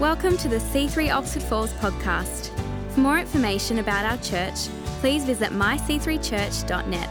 Welcome 0.00 0.36
to 0.38 0.48
the 0.48 0.56
C3 0.56 1.14
Oxford 1.14 1.44
Falls 1.44 1.72
podcast. 1.74 2.50
For 2.90 2.98
more 2.98 3.16
information 3.16 3.78
about 3.78 4.04
our 4.04 4.18
church, 4.24 4.66
please 4.98 5.24
visit 5.24 5.50
myc3church.net. 5.50 7.08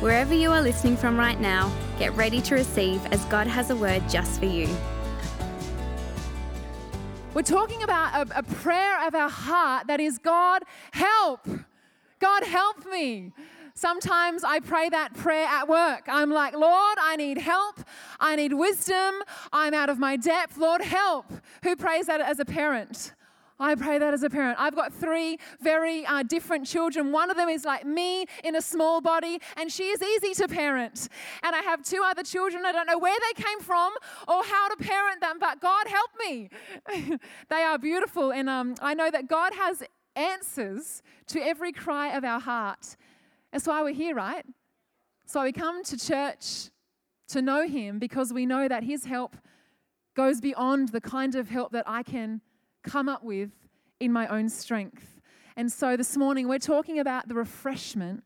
Wherever 0.00 0.32
you 0.32 0.52
are 0.52 0.62
listening 0.62 0.96
from 0.96 1.18
right 1.18 1.40
now, 1.40 1.72
get 1.98 2.14
ready 2.14 2.40
to 2.42 2.54
receive 2.54 3.04
as 3.06 3.24
God 3.24 3.48
has 3.48 3.70
a 3.70 3.76
word 3.76 4.08
just 4.08 4.38
for 4.38 4.46
you. 4.46 4.68
We're 7.34 7.42
talking 7.42 7.82
about 7.82 8.28
a, 8.28 8.38
a 8.38 8.42
prayer 8.44 9.08
of 9.08 9.16
our 9.16 9.28
heart 9.28 9.88
that 9.88 9.98
is 9.98 10.18
God, 10.18 10.62
help! 10.92 11.40
God, 12.20 12.44
help 12.44 12.86
me. 12.86 13.32
Sometimes 13.76 14.44
I 14.44 14.60
pray 14.60 14.88
that 14.88 15.14
prayer 15.14 15.46
at 15.46 15.68
work. 15.68 16.04
I'm 16.06 16.30
like, 16.30 16.54
Lord, 16.54 16.98
I 17.00 17.16
need 17.16 17.38
help. 17.38 17.80
I 18.20 18.36
need 18.36 18.52
wisdom. 18.52 19.14
I'm 19.52 19.74
out 19.74 19.90
of 19.90 19.98
my 19.98 20.16
depth. 20.16 20.56
Lord, 20.56 20.80
help. 20.80 21.26
Who 21.64 21.74
prays 21.74 22.06
that 22.06 22.20
as 22.20 22.38
a 22.38 22.44
parent? 22.44 23.14
I 23.58 23.74
pray 23.74 23.98
that 23.98 24.14
as 24.14 24.22
a 24.22 24.30
parent. 24.30 24.58
I've 24.60 24.74
got 24.74 24.92
three 24.92 25.38
very 25.60 26.04
uh, 26.06 26.22
different 26.22 26.66
children. 26.66 27.12
One 27.12 27.30
of 27.30 27.36
them 27.36 27.48
is 27.48 27.64
like 27.64 27.84
me 27.84 28.26
in 28.42 28.56
a 28.56 28.62
small 28.62 29.00
body, 29.00 29.40
and 29.56 29.70
she 29.70 29.84
is 29.84 30.02
easy 30.02 30.34
to 30.42 30.48
parent. 30.48 31.08
And 31.42 31.54
I 31.54 31.60
have 31.62 31.84
two 31.84 32.02
other 32.04 32.22
children. 32.22 32.64
I 32.64 32.72
don't 32.72 32.86
know 32.86 32.98
where 32.98 33.16
they 33.28 33.42
came 33.42 33.60
from 33.60 33.92
or 34.28 34.42
how 34.44 34.68
to 34.68 34.76
parent 34.76 35.20
them, 35.20 35.38
but 35.40 35.60
God 35.60 35.86
help 35.88 36.10
me. 36.18 36.48
they 37.48 37.62
are 37.62 37.78
beautiful, 37.78 38.32
and 38.32 38.48
um, 38.48 38.74
I 38.80 38.94
know 38.94 39.10
that 39.10 39.28
God 39.28 39.52
has 39.54 39.82
answers 40.16 41.02
to 41.28 41.40
every 41.40 41.72
cry 41.72 42.16
of 42.16 42.24
our 42.24 42.40
heart. 42.40 42.96
That's 43.54 43.68
why 43.68 43.84
we're 43.84 43.94
here, 43.94 44.16
right? 44.16 44.44
So 45.26 45.44
we 45.44 45.52
come 45.52 45.84
to 45.84 45.96
church 45.96 46.70
to 47.28 47.40
know 47.40 47.68
Him 47.68 48.00
because 48.00 48.32
we 48.32 48.46
know 48.46 48.66
that 48.66 48.82
His 48.82 49.04
help 49.04 49.36
goes 50.16 50.40
beyond 50.40 50.88
the 50.88 51.00
kind 51.00 51.36
of 51.36 51.50
help 51.50 51.70
that 51.70 51.84
I 51.86 52.02
can 52.02 52.40
come 52.82 53.08
up 53.08 53.22
with 53.22 53.52
in 54.00 54.12
my 54.12 54.26
own 54.26 54.48
strength. 54.48 55.20
And 55.56 55.70
so 55.70 55.96
this 55.96 56.16
morning 56.16 56.48
we're 56.48 56.58
talking 56.58 56.98
about 56.98 57.28
the 57.28 57.36
refreshment 57.36 58.24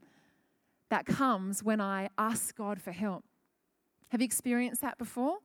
that 0.89 1.05
comes 1.05 1.63
when 1.63 1.79
I 1.79 2.09
ask 2.17 2.57
God 2.57 2.81
for 2.81 2.93
help. 2.93 3.23
Have 4.09 4.23
you 4.23 4.25
experienced 4.25 4.81
that 4.81 4.97
before? 4.97 5.41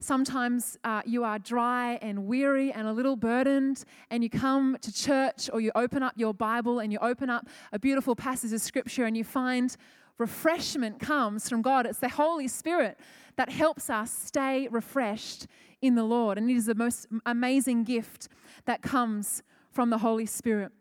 Sometimes 0.00 0.76
uh, 0.84 1.02
you 1.06 1.24
are 1.24 1.38
dry 1.38 1.98
and 2.02 2.26
weary 2.26 2.72
and 2.72 2.86
a 2.86 2.92
little 2.92 3.16
burdened, 3.16 3.84
and 4.10 4.22
you 4.22 4.28
come 4.28 4.76
to 4.82 4.92
church 4.92 5.48
or 5.52 5.60
you 5.60 5.72
open 5.74 6.02
up 6.02 6.12
your 6.16 6.34
Bible 6.34 6.78
and 6.78 6.92
you 6.92 6.98
open 7.00 7.30
up 7.30 7.48
a 7.72 7.78
beautiful 7.78 8.14
passage 8.14 8.52
of 8.52 8.60
scripture 8.60 9.04
and 9.04 9.16
you 9.16 9.24
find 9.24 9.76
refreshment 10.18 10.98
comes 10.98 11.48
from 11.48 11.62
God. 11.62 11.86
It's 11.86 11.98
the 11.98 12.08
Holy 12.08 12.48
Spirit 12.48 12.98
that 13.36 13.48
helps 13.48 13.90
us 13.90 14.12
stay 14.12 14.68
refreshed 14.68 15.46
in 15.82 15.94
the 15.94 16.04
Lord. 16.04 16.38
And 16.38 16.50
it 16.50 16.56
is 16.56 16.66
the 16.66 16.74
most 16.74 17.06
amazing 17.26 17.84
gift 17.84 18.28
that 18.64 18.82
comes 18.82 19.42
from 19.72 19.90
the 19.90 19.98
Holy 19.98 20.26
Spirit. 20.26 20.72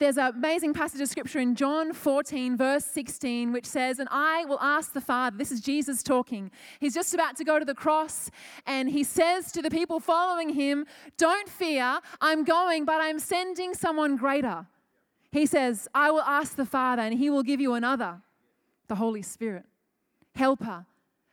There's 0.00 0.16
an 0.16 0.34
amazing 0.34 0.74
passage 0.74 1.00
of 1.00 1.08
scripture 1.08 1.38
in 1.38 1.54
John 1.54 1.92
14, 1.92 2.56
verse 2.56 2.84
16, 2.84 3.52
which 3.52 3.64
says, 3.64 4.00
And 4.00 4.08
I 4.10 4.44
will 4.44 4.58
ask 4.60 4.92
the 4.92 5.00
Father, 5.00 5.36
this 5.36 5.52
is 5.52 5.60
Jesus 5.60 6.02
talking. 6.02 6.50
He's 6.80 6.94
just 6.94 7.14
about 7.14 7.36
to 7.36 7.44
go 7.44 7.60
to 7.60 7.64
the 7.64 7.76
cross, 7.76 8.28
and 8.66 8.90
he 8.90 9.04
says 9.04 9.52
to 9.52 9.62
the 9.62 9.70
people 9.70 10.00
following 10.00 10.48
him, 10.48 10.84
Don't 11.16 11.48
fear, 11.48 12.00
I'm 12.20 12.42
going, 12.42 12.84
but 12.84 13.00
I'm 13.00 13.20
sending 13.20 13.72
someone 13.72 14.16
greater. 14.16 14.66
He 15.30 15.46
says, 15.46 15.86
I 15.94 16.10
will 16.10 16.22
ask 16.22 16.56
the 16.56 16.66
Father, 16.66 17.02
and 17.02 17.16
he 17.16 17.30
will 17.30 17.44
give 17.44 17.60
you 17.60 17.74
another, 17.74 18.20
the 18.88 18.96
Holy 18.96 19.22
Spirit, 19.22 19.64
helper, 20.34 20.86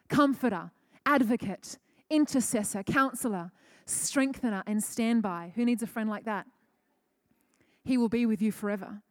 comforter, 0.07 0.69
advocate, 1.03 1.79
intercessor, 2.11 2.83
counselor, 2.83 3.51
strengthener, 3.87 4.61
and 4.67 4.83
standby. 4.83 5.51
Who 5.55 5.65
needs 5.65 5.81
a 5.81 5.87
friend 5.87 6.11
like 6.11 6.25
that? 6.25 6.45
He 7.83 7.97
will 7.97 8.09
be 8.09 8.25
with 8.25 8.41
you 8.41 8.51
forever. 8.51 9.01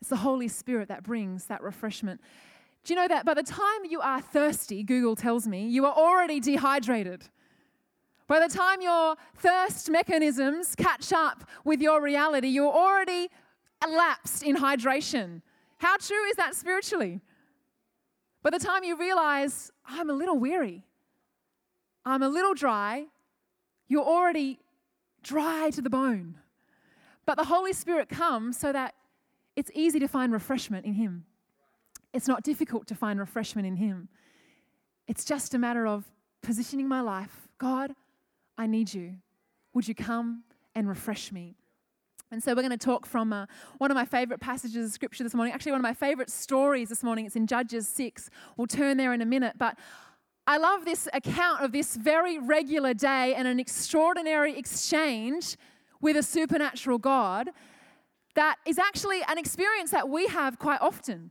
It's 0.00 0.10
the 0.10 0.16
Holy 0.16 0.48
Spirit 0.48 0.88
that 0.88 1.02
brings 1.02 1.46
that 1.46 1.62
refreshment. 1.62 2.20
Do 2.84 2.92
you 2.92 3.00
know 3.00 3.08
that 3.08 3.24
by 3.24 3.34
the 3.34 3.42
time 3.42 3.84
you 3.88 4.00
are 4.00 4.20
thirsty, 4.20 4.82
Google 4.82 5.16
tells 5.16 5.46
me, 5.46 5.66
you 5.66 5.86
are 5.86 5.94
already 5.94 6.40
dehydrated? 6.40 7.24
By 8.26 8.46
the 8.46 8.54
time 8.54 8.82
your 8.82 9.16
thirst 9.36 9.90
mechanisms 9.90 10.74
catch 10.74 11.12
up 11.12 11.44
with 11.64 11.80
your 11.80 12.02
reality, 12.02 12.48
you're 12.48 12.72
already 12.72 13.30
elapsed 13.82 14.42
in 14.42 14.56
hydration. 14.56 15.42
How 15.78 15.96
true 15.96 16.24
is 16.26 16.36
that 16.36 16.54
spiritually? 16.54 17.20
By 18.42 18.50
the 18.50 18.58
time 18.58 18.84
you 18.84 18.96
realize, 18.96 19.70
I'm 19.86 20.10
a 20.10 20.12
little 20.14 20.38
weary, 20.38 20.84
I'm 22.04 22.22
a 22.22 22.28
little 22.28 22.54
dry, 22.54 23.06
you're 23.88 24.04
already 24.04 24.60
dry 25.22 25.70
to 25.70 25.80
the 25.80 25.90
bone. 25.90 26.36
But 27.26 27.36
the 27.36 27.44
Holy 27.44 27.72
Spirit 27.72 28.08
comes 28.08 28.58
so 28.58 28.72
that 28.72 28.94
it's 29.56 29.70
easy 29.74 29.98
to 30.00 30.08
find 30.08 30.32
refreshment 30.32 30.84
in 30.84 30.94
Him. 30.94 31.24
It's 32.12 32.28
not 32.28 32.42
difficult 32.42 32.86
to 32.88 32.94
find 32.94 33.18
refreshment 33.18 33.66
in 33.66 33.76
Him. 33.76 34.08
It's 35.06 35.24
just 35.24 35.54
a 35.54 35.58
matter 35.58 35.86
of 35.86 36.04
positioning 36.42 36.88
my 36.88 37.00
life. 37.00 37.48
God, 37.58 37.94
I 38.56 38.66
need 38.66 38.92
you. 38.94 39.14
Would 39.72 39.88
you 39.88 39.94
come 39.94 40.44
and 40.74 40.88
refresh 40.88 41.32
me? 41.32 41.56
And 42.30 42.42
so 42.42 42.52
we're 42.52 42.62
going 42.62 42.70
to 42.70 42.76
talk 42.76 43.06
from 43.06 43.32
uh, 43.32 43.46
one 43.78 43.90
of 43.90 43.94
my 43.94 44.04
favorite 44.04 44.40
passages 44.40 44.86
of 44.86 44.92
scripture 44.92 45.22
this 45.22 45.34
morning. 45.34 45.54
Actually, 45.54 45.72
one 45.72 45.80
of 45.80 45.84
my 45.84 45.94
favorite 45.94 46.30
stories 46.30 46.88
this 46.88 47.02
morning. 47.02 47.26
It's 47.26 47.36
in 47.36 47.46
Judges 47.46 47.86
6. 47.88 48.30
We'll 48.56 48.66
turn 48.66 48.96
there 48.96 49.12
in 49.12 49.20
a 49.20 49.26
minute. 49.26 49.54
But 49.56 49.78
I 50.46 50.56
love 50.58 50.84
this 50.84 51.08
account 51.12 51.62
of 51.62 51.72
this 51.72 51.96
very 51.96 52.38
regular 52.38 52.92
day 52.92 53.34
and 53.34 53.46
an 53.46 53.60
extraordinary 53.60 54.58
exchange 54.58 55.56
with 56.04 56.16
a 56.18 56.22
supernatural 56.22 56.98
God 56.98 57.48
that 58.34 58.56
is 58.66 58.78
actually 58.78 59.22
an 59.26 59.38
experience 59.38 59.90
that 59.90 60.06
we 60.06 60.26
have 60.26 60.58
quite 60.58 60.80
often. 60.82 61.30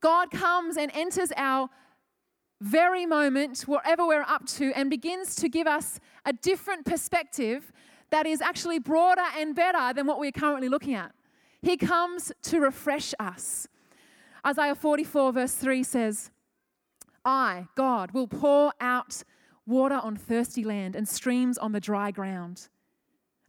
God 0.00 0.30
comes 0.30 0.76
and 0.76 0.92
enters 0.94 1.32
our 1.36 1.68
very 2.60 3.04
moment, 3.04 3.62
whatever 3.62 4.06
we're 4.06 4.22
up 4.22 4.46
to, 4.46 4.72
and 4.76 4.88
begins 4.88 5.34
to 5.34 5.48
give 5.48 5.66
us 5.66 5.98
a 6.24 6.32
different 6.32 6.86
perspective 6.86 7.72
that 8.10 8.26
is 8.26 8.40
actually 8.40 8.78
broader 8.78 9.24
and 9.36 9.56
better 9.56 9.92
than 9.92 10.06
what 10.06 10.20
we're 10.20 10.30
currently 10.30 10.68
looking 10.68 10.94
at. 10.94 11.12
He 11.60 11.76
comes 11.76 12.30
to 12.42 12.60
refresh 12.60 13.12
us. 13.18 13.66
Isaiah 14.46 14.76
44, 14.76 15.32
verse 15.32 15.54
3 15.54 15.82
says, 15.82 16.30
I, 17.24 17.66
God, 17.74 18.12
will 18.12 18.28
pour 18.28 18.72
out 18.80 19.24
water 19.66 19.98
on 20.00 20.14
thirsty 20.14 20.62
land 20.62 20.94
and 20.94 21.08
streams 21.08 21.58
on 21.58 21.72
the 21.72 21.80
dry 21.80 22.12
ground. 22.12 22.68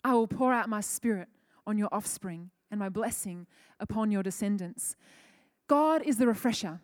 I 0.03 0.14
will 0.14 0.28
pour 0.28 0.53
out 0.53 0.69
my 0.69 0.81
spirit 0.81 1.30
on 1.66 1.78
your 1.78 1.90
offspring 1.91 2.52
and 2.72 2.80
my 2.80 2.90
blessing 2.90 3.47
upon 3.80 4.12
your 4.12 4.24
descendants. 4.24 4.96
God 5.68 6.02
is 6.03 6.18
the 6.18 6.28
refresher. 6.28 6.80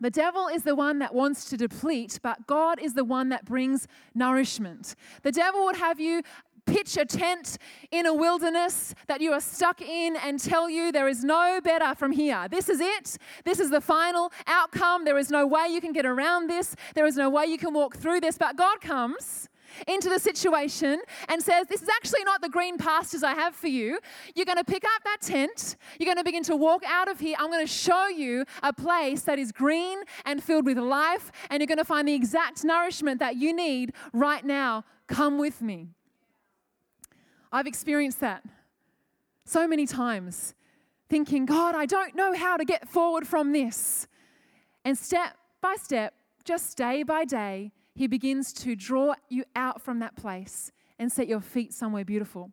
The 0.00 0.10
devil 0.10 0.48
is 0.48 0.64
the 0.64 0.74
one 0.74 0.98
that 0.98 1.14
wants 1.14 1.48
to 1.50 1.56
deplete, 1.56 2.18
but 2.22 2.46
God 2.46 2.80
is 2.80 2.94
the 2.94 3.04
one 3.04 3.28
that 3.28 3.44
brings 3.44 3.86
nourishment. 4.14 4.96
The 5.22 5.30
devil 5.30 5.64
would 5.64 5.76
have 5.76 6.00
you 6.00 6.22
pitch 6.66 6.96
a 6.96 7.04
tent 7.04 7.58
in 7.90 8.06
a 8.06 8.14
wilderness 8.14 8.94
that 9.06 9.20
you 9.20 9.32
are 9.32 9.40
stuck 9.40 9.80
in 9.80 10.16
and 10.16 10.40
tell 10.40 10.68
you 10.68 10.90
there 10.90 11.08
is 11.08 11.22
no 11.22 11.60
better 11.62 11.94
from 11.94 12.12
here. 12.12 12.46
This 12.50 12.68
is 12.68 12.80
it. 12.80 13.18
This 13.44 13.60
is 13.60 13.70
the 13.70 13.80
final 13.80 14.32
outcome. 14.46 15.04
There 15.04 15.18
is 15.18 15.30
no 15.30 15.46
way 15.46 15.68
you 15.70 15.80
can 15.80 15.92
get 15.92 16.06
around 16.06 16.48
this. 16.48 16.74
There 16.94 17.06
is 17.06 17.16
no 17.16 17.30
way 17.30 17.46
you 17.46 17.58
can 17.58 17.74
walk 17.74 17.96
through 17.96 18.20
this. 18.20 18.38
But 18.38 18.56
God 18.56 18.80
comes 18.80 19.48
into 19.86 20.08
the 20.08 20.18
situation 20.18 21.00
and 21.28 21.42
says, 21.42 21.66
This 21.68 21.82
is 21.82 21.88
actually 21.88 22.24
not 22.24 22.40
the 22.40 22.48
green 22.48 22.78
pastures 22.78 23.22
I 23.22 23.34
have 23.34 23.54
for 23.54 23.68
you. 23.68 23.98
You're 24.34 24.46
going 24.46 24.58
to 24.58 24.64
pick 24.64 24.84
up 24.84 25.04
that 25.04 25.18
tent. 25.20 25.76
You're 25.98 26.06
going 26.06 26.18
to 26.18 26.24
begin 26.24 26.42
to 26.44 26.56
walk 26.56 26.82
out 26.86 27.08
of 27.08 27.20
here. 27.20 27.36
I'm 27.38 27.50
going 27.50 27.66
to 27.66 27.72
show 27.72 28.08
you 28.08 28.44
a 28.62 28.72
place 28.72 29.22
that 29.22 29.38
is 29.38 29.52
green 29.52 29.98
and 30.24 30.42
filled 30.42 30.66
with 30.66 30.78
life, 30.78 31.32
and 31.50 31.60
you're 31.60 31.66
going 31.66 31.78
to 31.78 31.84
find 31.84 32.06
the 32.06 32.14
exact 32.14 32.64
nourishment 32.64 33.20
that 33.20 33.36
you 33.36 33.52
need 33.52 33.92
right 34.12 34.44
now. 34.44 34.84
Come 35.06 35.38
with 35.38 35.60
me. 35.60 35.88
I've 37.52 37.66
experienced 37.66 38.20
that 38.20 38.42
so 39.44 39.68
many 39.68 39.86
times, 39.86 40.54
thinking, 41.08 41.46
God, 41.46 41.74
I 41.74 41.86
don't 41.86 42.16
know 42.16 42.34
how 42.34 42.56
to 42.56 42.64
get 42.64 42.88
forward 42.88 43.26
from 43.26 43.52
this. 43.52 44.08
And 44.84 44.98
step 44.98 45.36
by 45.60 45.76
step, 45.76 46.14
just 46.44 46.76
day 46.76 47.02
by 47.02 47.24
day, 47.24 47.72
he 47.94 48.06
begins 48.06 48.52
to 48.52 48.74
draw 48.74 49.14
you 49.28 49.44
out 49.54 49.80
from 49.80 50.00
that 50.00 50.16
place 50.16 50.72
and 50.98 51.10
set 51.10 51.28
your 51.28 51.40
feet 51.40 51.72
somewhere 51.72 52.04
beautiful. 52.04 52.50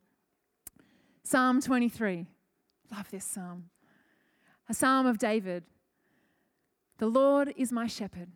Psalm 1.24 1.62
23. 1.62 2.28
Love 2.92 3.10
this 3.10 3.26
psalm. 3.26 3.70
A 4.70 4.74
psalm 4.74 5.06
of 5.06 5.18
David. 5.18 5.64
The 6.98 7.08
Lord 7.08 7.54
is 7.58 7.72
my 7.72 7.88
shepherd. 7.88 8.30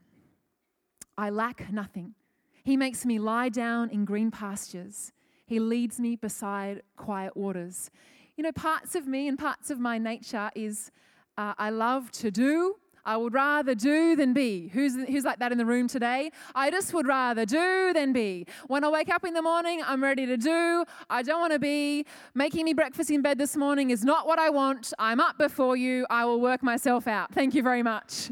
I 1.18 1.30
lack 1.30 1.72
nothing. 1.72 2.16
He 2.64 2.78
makes 2.78 3.06
me 3.06 3.20
lie 3.20 3.50
down 3.50 3.90
in 3.90 4.06
green 4.06 4.32
pastures. 4.32 5.12
He 5.46 5.60
leads 5.60 6.00
me 6.00 6.16
beside 6.16 6.82
quiet 6.98 7.38
waters. 7.38 7.92
You 8.36 8.44
know, 8.44 8.52
parts 8.52 8.96
of 8.96 9.08
me 9.08 9.28
and 9.28 9.38
parts 9.38 9.70
of 9.70 9.80
my 9.80 9.98
nature 9.98 10.50
is 10.56 10.92
uh, 11.38 11.54
I 11.58 11.70
love 11.70 12.12
to 12.14 12.32
do, 12.32 12.78
I 13.06 13.18
would 13.18 13.34
rather 13.34 13.76
do 13.76 14.16
than 14.16 14.34
be. 14.34 14.70
Who's, 14.70 14.96
who's 14.96 15.24
like 15.24 15.40
that 15.40 15.52
in 15.52 15.58
the 15.58 15.66
room 15.66 15.88
today? 15.88 16.32
I 16.56 16.72
just 16.72 16.94
would 16.94 17.08
rather 17.08 17.46
do 17.46 17.94
than 17.94 18.14
be. 18.14 18.48
When 18.68 18.84
I 18.84 18.90
wake 18.90 19.10
up 19.10 19.24
in 19.24 19.34
the 19.34 19.42
morning, 19.42 19.82
I'm 19.86 20.02
ready 20.02 20.26
to 20.26 20.38
do. 20.38 20.86
I 21.10 21.22
don't 21.22 21.40
want 21.40 21.54
to 21.54 21.60
be. 21.60 22.06
Making 22.34 22.66
me 22.66 22.74
breakfast 22.74 23.12
in 23.12 23.22
bed 23.22 23.38
this 23.38 23.56
morning 23.56 23.92
is 23.92 24.04
not 24.04 24.26
what 24.26 24.40
I 24.40 24.50
want. 24.50 24.92
I'm 24.98 25.20
up 25.20 25.38
before 25.38 25.78
you. 25.78 26.08
I 26.10 26.26
will 26.26 26.42
work 26.42 26.64
myself 26.64 27.08
out. 27.08 27.32
Thank 27.34 27.54
you 27.54 27.62
very 27.62 27.84
much. 27.84 28.32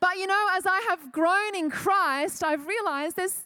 But 0.00 0.16
you 0.16 0.26
know, 0.26 0.46
as 0.54 0.66
I 0.66 0.80
have 0.90 1.12
grown 1.12 1.54
in 1.54 1.70
Christ, 1.70 2.42
I've 2.42 2.66
realized 2.66 3.14
there's 3.14 3.44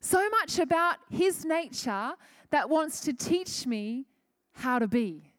so 0.00 0.28
much 0.30 0.60
about 0.60 0.98
His 1.10 1.44
nature 1.44 2.12
that 2.50 2.70
wants 2.70 3.00
to 3.00 3.12
teach 3.12 3.66
me 3.66 4.06
how 4.52 4.78
to 4.78 4.86
be. 4.86 5.32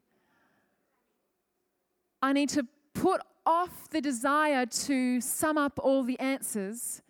I 2.21 2.33
need 2.33 2.49
to 2.49 2.67
put 2.93 3.21
off 3.45 3.89
the 3.89 4.01
desire 4.01 4.65
to 4.65 5.21
sum 5.21 5.57
up 5.57 5.79
all 5.81 6.03
the 6.03 6.19
answers 6.19 7.01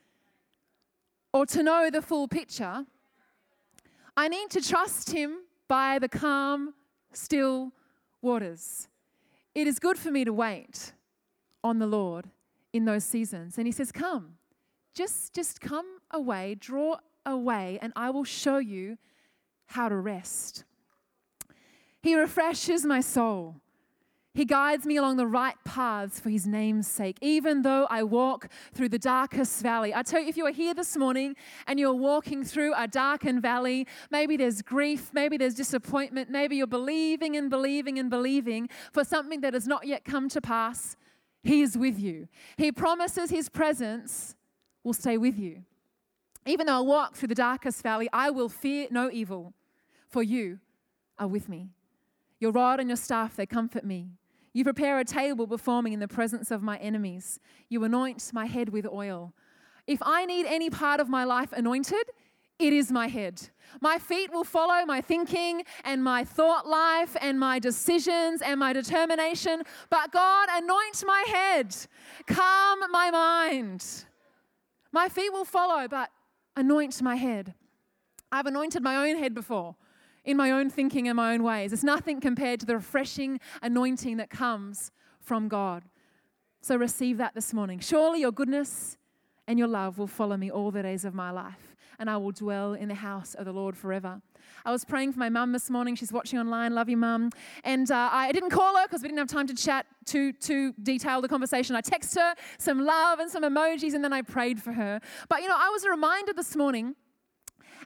or 1.34 1.46
to 1.46 1.64
know 1.64 1.90
the 1.90 2.02
full 2.02 2.28
picture. 2.28 2.86
I 4.16 4.28
need 4.28 4.50
to 4.52 4.62
trust 4.62 5.12
Him 5.12 5.40
by 5.68 6.00
the 6.00 6.10
calm, 6.10 6.74
still 7.14 7.72
waters. 8.22 8.88
It 9.56 9.68
is 9.68 9.80
good 9.80 9.98
for 9.98 10.12
me 10.12 10.26
to 10.26 10.34
wait 10.34 10.94
on 11.64 11.80
the 11.80 11.88
Lord 11.88 12.30
in 12.74 12.86
those 12.86 13.04
seasons. 13.04 13.58
And 13.58 13.68
He 13.68 13.72
says, 13.72 13.92
Come, 13.92 14.38
just, 14.94 15.34
just 15.34 15.62
come 15.62 16.00
away, 16.12 16.56
draw 16.60 16.98
away, 17.26 17.80
and 17.82 17.94
I 17.96 18.10
will 18.10 18.24
show 18.24 18.58
you 18.58 18.98
how 19.68 19.90
to 19.90 19.96
rest. 19.96 20.66
He 22.02 22.16
refreshes 22.16 22.86
my 22.86 23.00
soul. 23.00 23.58
He 24.34 24.46
guides 24.46 24.86
me 24.86 24.96
along 24.96 25.18
the 25.18 25.28
right 25.28 25.58
paths 25.66 26.22
for 26.22 26.30
his 26.30 26.48
name's 26.48 26.88
sake, 26.88 27.18
even 27.22 27.64
though 27.64 27.86
I 27.90 28.04
walk 28.04 28.48
through 28.74 28.88
the 28.88 28.98
darkest 28.98 29.62
valley. 29.62 29.94
I 29.94 30.04
tell 30.04 30.22
you, 30.22 30.30
if 30.30 30.38
you 30.38 30.46
are 30.46 30.54
here 30.54 30.74
this 30.74 30.96
morning 30.96 31.36
and 31.68 31.78
you're 31.78 31.94
walking 31.94 32.46
through 32.46 32.74
a 32.78 32.88
darkened 32.88 33.42
valley, 33.42 33.88
maybe 34.10 34.38
there's 34.38 34.62
grief, 34.62 35.12
maybe 35.14 35.36
there's 35.36 35.54
disappointment, 35.54 36.30
maybe 36.30 36.56
you're 36.56 36.66
believing 36.66 37.36
and 37.36 37.50
believing 37.50 38.00
and 38.00 38.10
believing 38.10 38.70
for 38.94 39.04
something 39.04 39.42
that 39.42 39.54
has 39.54 39.68
not 39.68 39.86
yet 39.86 40.06
come 40.06 40.30
to 40.30 40.40
pass, 40.40 40.96
he 41.44 41.62
is 41.62 41.78
with 41.78 42.00
you. 42.00 42.30
He 42.56 42.72
promises 42.72 43.32
his 43.32 43.50
presence 43.50 44.36
will 44.82 44.94
stay 44.94 45.18
with 45.18 45.38
you. 45.38 45.64
Even 46.46 46.68
though 46.68 46.78
I 46.78 46.82
walk 46.82 47.16
through 47.16 47.28
the 47.28 47.36
darkest 47.36 47.84
valley, 47.84 48.08
I 48.14 48.30
will 48.30 48.50
fear 48.50 48.88
no 48.92 49.12
evil, 49.12 49.54
for 50.08 50.24
you 50.24 50.60
are 51.20 51.28
with 51.28 51.50
me. 51.50 51.72
Your 52.40 52.52
rod 52.52 52.80
and 52.80 52.90
your 52.90 52.98
staff, 52.98 53.36
they 53.36 53.46
comfort 53.46 53.84
me. 53.84 54.12
You 54.54 54.64
prepare 54.64 55.00
a 55.00 55.06
table 55.06 55.48
before 55.48 55.82
me 55.82 55.94
in 55.94 56.00
the 56.00 56.08
presence 56.08 56.52
of 56.52 56.62
my 56.62 56.78
enemies. 56.78 57.40
You 57.70 57.84
anoint 57.84 58.32
my 58.34 58.46
head 58.46 58.70
with 58.70 58.86
oil. 58.86 59.34
If 59.88 60.00
I 60.02 60.26
need 60.26 60.46
any 60.46 60.70
part 60.70 61.00
of 61.00 61.10
my 61.10 61.24
life 61.24 61.54
anointed, 61.54 62.04
it 62.60 62.74
is 62.74 62.92
my 62.92 63.08
head. 63.08 63.50
My 63.82 63.98
feet 63.98 64.32
will 64.32 64.44
follow 64.44 64.86
my 64.86 65.02
thinking 65.02 65.64
and 65.84 66.04
my 66.04 66.24
thought 66.24 66.68
life 66.68 67.16
and 67.20 67.40
my 67.40 67.58
decisions 67.60 68.42
and 68.42 68.60
my 68.60 68.72
determination. 68.74 69.64
But 69.90 70.12
God, 70.12 70.48
anoint 70.52 71.04
my 71.06 71.26
head, 71.28 71.76
calm 72.28 72.80
my 72.92 73.10
mind. 73.10 74.06
My 74.92 75.10
feet 75.10 75.32
will 75.32 75.46
follow, 75.46 75.88
but 75.88 76.12
anoint 76.56 77.02
my 77.02 77.16
head. 77.16 77.56
I've 78.32 78.46
anointed 78.46 78.84
my 78.84 79.10
own 79.10 79.18
head 79.18 79.34
before 79.34 79.76
in 80.24 80.38
my 80.38 80.52
own 80.52 80.70
thinking 80.70 81.08
and 81.08 81.16
my 81.16 81.34
own 81.34 81.44
ways. 81.44 81.74
It's 81.74 81.84
nothing 81.84 82.20
compared 82.20 82.60
to 82.62 82.66
the 82.66 82.76
refreshing 82.76 83.40
anointing 83.62 84.18
that 84.18 84.30
comes 84.30 84.92
from 85.20 85.48
God. 85.48 85.84
So 86.62 86.76
receive 86.76 87.18
that 87.18 87.34
this 87.34 87.54
morning. 87.54 87.80
Surely 87.80 88.22
your 88.22 88.32
goodness 88.32 88.98
and 89.48 89.58
your 89.58 89.68
love 89.68 89.98
will 89.98 90.08
follow 90.08 90.38
me 90.38 90.52
all 90.52 90.72
the 90.72 90.84
days 90.84 91.06
of 91.06 91.16
my 91.16 91.32
life, 91.32 91.76
and 91.98 92.10
I 92.10 92.18
will 92.18 92.32
dwell 92.32 92.74
in 92.74 92.88
the 92.88 92.96
house 92.96 93.34
of 93.34 93.46
the 93.46 93.52
Lord 93.52 93.76
forever. 93.76 94.22
I 94.64 94.72
was 94.72 94.86
praying 94.86 95.14
for 95.14 95.20
my 95.20 95.30
mum 95.30 95.54
this 95.54 95.70
morning. 95.72 95.96
She's 95.96 96.14
watching 96.14 96.38
online. 96.38 96.76
Love 96.76 96.88
you, 96.88 96.98
mum. 96.98 97.32
And 97.64 97.90
uh, 97.90 98.10
I 98.12 98.32
didn't 98.32 98.52
call 98.52 98.78
her 98.78 98.86
because 98.86 99.02
we 99.02 99.08
didn't 99.08 99.18
have 99.20 99.28
time 99.28 99.48
to 99.48 99.56
chat 99.56 99.88
too, 100.06 100.34
too 100.34 100.74
detailed 100.84 101.24
the 101.24 101.28
conversation. 101.28 101.76
I 101.76 101.82
texted 101.82 102.18
her 102.18 102.36
some 102.60 102.86
love 102.86 103.20
and 103.20 103.30
some 103.30 103.44
emojis, 103.44 103.96
and 103.96 104.04
then 104.04 104.14
I 104.14 104.22
prayed 104.22 104.62
for 104.62 104.72
her. 104.74 105.00
But 105.30 105.42
you 105.42 105.48
know, 105.48 105.58
I 105.58 105.70
was 105.70 105.86
reminded 105.86 106.36
this 106.38 106.56
morning 106.56 106.96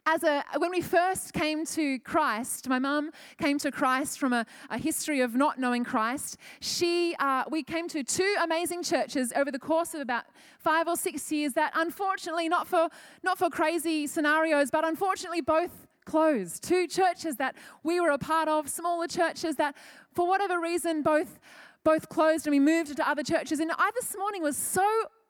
as 0.06 0.22
a 0.22 0.44
when 0.58 0.70
we 0.70 0.80
first 0.80 1.32
came 1.32 1.66
to 1.66 1.98
Christ, 1.98 2.68
my 2.68 2.78
mum 2.78 3.10
came 3.38 3.58
to 3.58 3.72
Christ 3.72 4.20
from 4.20 4.32
a, 4.32 4.46
a, 4.70 4.78
history 4.78 5.20
of 5.20 5.34
not 5.34 5.58
knowing 5.58 5.82
Christ. 5.82 6.36
She, 6.60 7.16
uh, 7.18 7.42
we 7.50 7.64
came 7.64 7.88
to 7.88 8.04
two 8.04 8.36
amazing 8.40 8.84
churches 8.84 9.32
over 9.34 9.50
the 9.50 9.58
course 9.58 9.94
of 9.94 10.00
about 10.00 10.24
five 10.60 10.86
or 10.86 10.96
six 10.96 11.30
years. 11.32 11.54
That 11.54 11.72
unfortunately, 11.74 12.48
not 12.48 12.68
for 12.68 12.88
not 13.24 13.36
for 13.36 13.50
crazy 13.50 14.06
scenarios, 14.06 14.70
but 14.70 14.84
unfortunately, 14.84 15.40
both 15.40 15.88
closed. 16.04 16.62
Two 16.62 16.86
churches 16.86 17.36
that 17.36 17.56
we 17.82 18.00
were 18.00 18.10
a 18.10 18.18
part 18.18 18.48
of, 18.48 18.68
smaller 18.68 19.08
churches 19.08 19.56
that, 19.56 19.74
for 20.12 20.28
whatever 20.28 20.60
reason, 20.60 21.02
both 21.02 21.40
both 21.82 22.08
closed, 22.08 22.46
and 22.46 22.52
we 22.52 22.60
moved 22.60 22.96
to 22.96 23.08
other 23.08 23.24
churches. 23.24 23.58
And 23.58 23.72
I 23.76 23.90
this 23.94 24.16
morning 24.16 24.42
was 24.42 24.56
so 24.56 24.86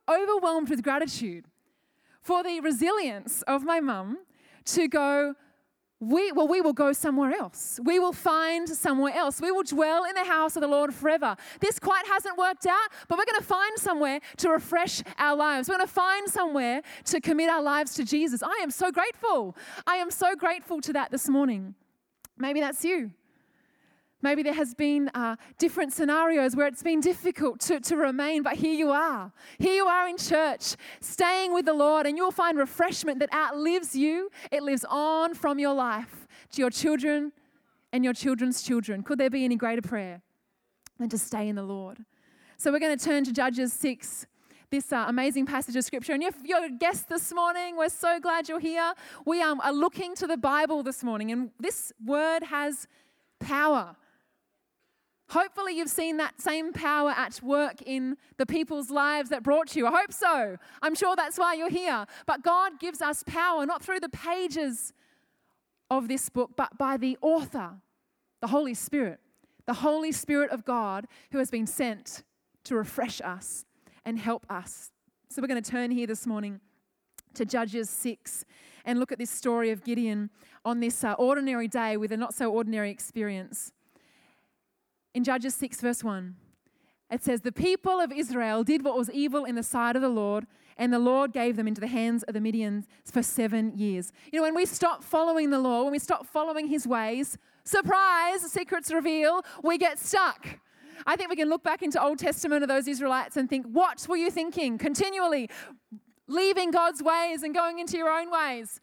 overwhelmed 0.06 0.69
with 0.69 0.82
gratitude 0.82 1.46
for 2.20 2.43
the 2.43 2.61
resilience 2.61 3.43
of 3.43 3.64
my 3.64 3.81
mum 3.81 4.19
to 4.67 4.89
go, 4.89 5.35
we, 5.99 6.31
well, 6.33 6.47
we 6.47 6.61
will 6.61 6.75
go 6.75 6.93
somewhere 6.93 7.33
else. 7.33 7.81
We 7.83 7.99
will 7.99 8.13
find 8.13 8.69
somewhere 8.69 9.15
else. 9.15 9.41
We 9.41 9.51
will 9.51 9.63
dwell 9.63 10.05
in 10.05 10.15
the 10.15 10.25
house 10.25 10.55
of 10.55 10.61
the 10.61 10.69
Lord 10.69 10.93
forever. 10.93 11.37
This 11.61 11.79
quite 11.79 12.07
hasn't 12.07 12.37
worked 12.37 12.67
out, 12.67 12.89
but 13.09 13.17
we're 13.17 13.25
going 13.25 13.41
to 13.41 13.47
find 13.47 13.79
somewhere 13.79 14.21
to 14.39 14.51
refresh 14.51 15.03
our 15.19 15.35
lives. 15.35 15.69
We're 15.69 15.79
going 15.79 15.87
to 15.87 15.93
find 15.93 16.29
somewhere 16.29 16.83
to 17.07 17.21
commit 17.21 17.49
our 17.49 17.63
lives 17.63 17.95
to 17.95 18.05
Jesus. 18.05 18.43
I 18.43 18.61
am 18.63 18.71
so 18.71 18.91
grateful. 18.93 19.57
I 19.87 19.97
am 19.97 20.11
so 20.11 20.37
grateful 20.37 20.83
to 20.83 20.93
that 20.93 21.11
this 21.11 21.29
morning. 21.31 21.75
Maybe 22.37 22.61
that's 22.61 22.85
you. 22.85 23.12
Maybe 24.23 24.43
there 24.43 24.55
has 24.55 24.75
been 24.75 25.11
uh, 25.15 25.37
different 25.59 25.93
scenarios 25.93 26.57
where 26.57 26.67
it's 26.67 26.83
been 26.83 27.01
difficult 27.01 27.61
to, 27.61 27.81
to 27.81 27.97
remain, 27.97 28.43
but 28.43 28.55
here 28.55 28.75
you 28.75 28.91
are. 28.91 29.31
Here 29.59 29.75
you 29.75 29.87
are 29.87 30.09
in 30.09 30.17
church, 30.17 30.75
staying 31.01 31.53
with 31.53 31.67
the 31.67 31.75
Lord, 31.75 32.07
and 32.07 32.17
you'll 32.17 32.31
find 32.31 32.57
refreshment 32.59 33.19
that 33.21 33.33
outlives 33.33 33.95
you. 33.95 34.31
It 34.51 34.63
lives 34.63 34.85
on 34.89 35.35
from 35.35 35.59
your 35.59 35.75
life 35.75 36.27
to 36.53 36.63
your 36.63 36.71
children 36.71 37.33
and 37.93 38.05
your 38.05 38.15
children's 38.15 38.63
children. 38.63 39.03
Could 39.03 39.19
there 39.19 39.31
be 39.31 39.45
any 39.45 39.57
greater 39.57 39.83
prayer 39.83 40.23
than 40.99 41.11
to 41.11 41.19
stay 41.19 41.49
in 41.49 41.57
the 41.57 41.62
Lord? 41.62 41.99
So 42.57 42.73
we're 42.73 42.81
going 42.81 42.97
to 42.97 43.05
turn 43.05 43.25
to 43.25 43.33
Judges 43.33 43.73
6 43.75 44.27
this 44.71 44.93
uh, 44.93 45.05
amazing 45.07 45.47
passage 45.47 45.77
of 45.77 45.85
scripture. 45.85 46.12
And 46.12 46.23
if 46.23 46.35
you're 46.43 46.65
a 46.65 46.71
guest 46.71 47.09
this 47.09 47.33
morning, 47.33 47.77
we're 47.77 47.89
so 47.89 48.19
glad 48.19 48.49
you're 48.49 48.59
here. 48.59 48.95
We 49.25 49.41
um, 49.41 49.61
are 49.61 49.73
looking 49.73 50.15
to 50.17 50.27
the 50.27 50.37
Bible 50.37 50.83
this 50.83 51.05
morning, 51.05 51.31
and 51.31 51.50
this 51.61 51.93
word 52.05 52.43
has 52.45 52.88
power. 53.38 53.95
Hopefully, 55.30 55.76
you've 55.76 55.90
seen 55.90 56.18
that 56.18 56.40
same 56.40 56.73
power 56.73 57.11
at 57.11 57.42
work 57.42 57.83
in 57.83 58.16
the 58.37 58.47
people's 58.47 58.90
lives 58.90 59.30
that 59.30 59.42
brought 59.42 59.75
you. 59.75 59.87
I 59.87 59.90
hope 59.90 60.12
so. 60.12 60.56
I'm 60.83 60.95
sure 60.95 61.16
that's 61.16 61.37
why 61.37 61.54
you're 61.54 61.68
here. 61.68 62.06
But 62.26 62.42
God 62.42 62.78
gives 62.78 63.02
us 63.02 63.25
power 63.26 63.66
not 63.66 63.83
through 63.83 64.00
the 64.00 64.09
pages 64.09 64.92
of 65.90 66.06
this 66.06 66.28
book, 66.28 66.52
but 66.56 66.78
by 66.78 66.97
the 66.97 67.18
author, 67.23 67.75
the 68.40 68.47
Holy 68.47 68.75
Spirit, 68.75 69.18
the 69.66 69.75
Holy 69.75 70.12
Spirit 70.12 70.50
of 70.50 70.64
God 70.64 71.06
who 71.33 71.38
has 71.38 71.50
been 71.50 71.66
sent 71.66 72.23
to 72.64 72.76
refresh 72.76 73.21
us 73.21 73.64
and 74.04 74.21
help 74.21 74.47
us. 74.49 74.92
So, 75.28 75.42
we're 75.42 75.49
going 75.49 75.62
to 75.62 75.71
turn 75.71 75.90
here 75.90 76.06
this 76.06 76.25
morning 76.25 76.61
to 77.35 77.45
Judges 77.45 77.90
6 77.90 78.45
and 78.85 79.00
look 79.00 79.11
at 79.11 79.18
this 79.18 79.30
story 79.30 79.71
of 79.71 79.83
Gideon 79.83 80.30
on 80.64 80.78
this 80.78 81.02
uh, 81.02 81.14
ordinary 81.14 81.66
day 81.66 81.97
with 81.97 82.12
a 82.12 82.16
not 82.16 82.33
so 82.33 82.52
ordinary 82.52 82.90
experience 82.90 83.73
in 85.16 85.25
Judges 85.25 85.54
6, 85.54 85.80
verse 85.80 86.04
1. 86.04 86.37
It 87.11 87.25
says, 87.25 87.40
The 87.40 87.50
people 87.50 88.00
of 88.00 88.12
Israel 88.12 88.62
did 88.62 88.85
what 88.85 88.99
was 88.99 89.11
evil 89.11 89.46
in 89.46 89.54
the 89.54 89.62
sight 89.62 89.96
of 89.96 90.02
the 90.02 90.11
Lord, 90.11 90.46
and 90.76 90.92
the 90.92 90.99
Lord 90.99 91.32
gave 91.32 91.56
them 91.56 91.66
into 91.66 91.80
the 91.80 91.87
hands 91.87 92.23
of 92.25 92.35
the 92.35 92.40
Midians 92.40 92.85
for 93.11 93.23
seven 93.23 93.73
years. 93.78 94.12
You 94.30 94.38
know, 94.38 94.42
when 94.42 94.54
we 94.54 94.66
stop 94.66 95.02
following 95.02 95.49
the 95.49 95.58
law, 95.58 95.85
when 95.85 95.92
we 95.92 95.99
stop 95.99 96.26
following 96.26 96.66
his 96.66 96.87
ways, 96.87 97.38
surprise, 97.64 98.42
secrets 98.42 98.92
reveal, 98.92 99.40
we 99.62 99.78
get 99.78 99.99
stuck. 99.99 100.61
I 101.06 101.16
think 101.16 101.30
we 101.30 101.37
can 101.37 101.49
look 101.49 101.62
back 101.62 101.80
into 101.80 102.02
Old 102.02 102.18
Testament 102.18 102.62
of 102.62 102.68
those 102.68 102.87
Israelites 102.87 103.38
and 103.38 103.49
think, 103.49 103.64
what 103.64 104.06
were 104.06 104.18
you 104.18 104.30
thinking? 104.30 104.76
Continually 104.76 105.49
leaving 106.28 106.70
God's 106.70 107.02
ways 107.02 107.42
and 107.42 107.54
going 107.54 107.78
into 107.78 107.96
your 107.96 108.11
own 108.11 108.30
ways. 108.30 108.82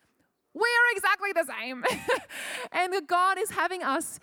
We 0.56 0.62
are 0.62 0.96
exactly 0.96 1.32
the 1.32 1.46
same. 1.46 1.84
and 2.72 3.08
God 3.08 3.38
is 3.38 3.52
having 3.52 3.84
us 3.84 4.20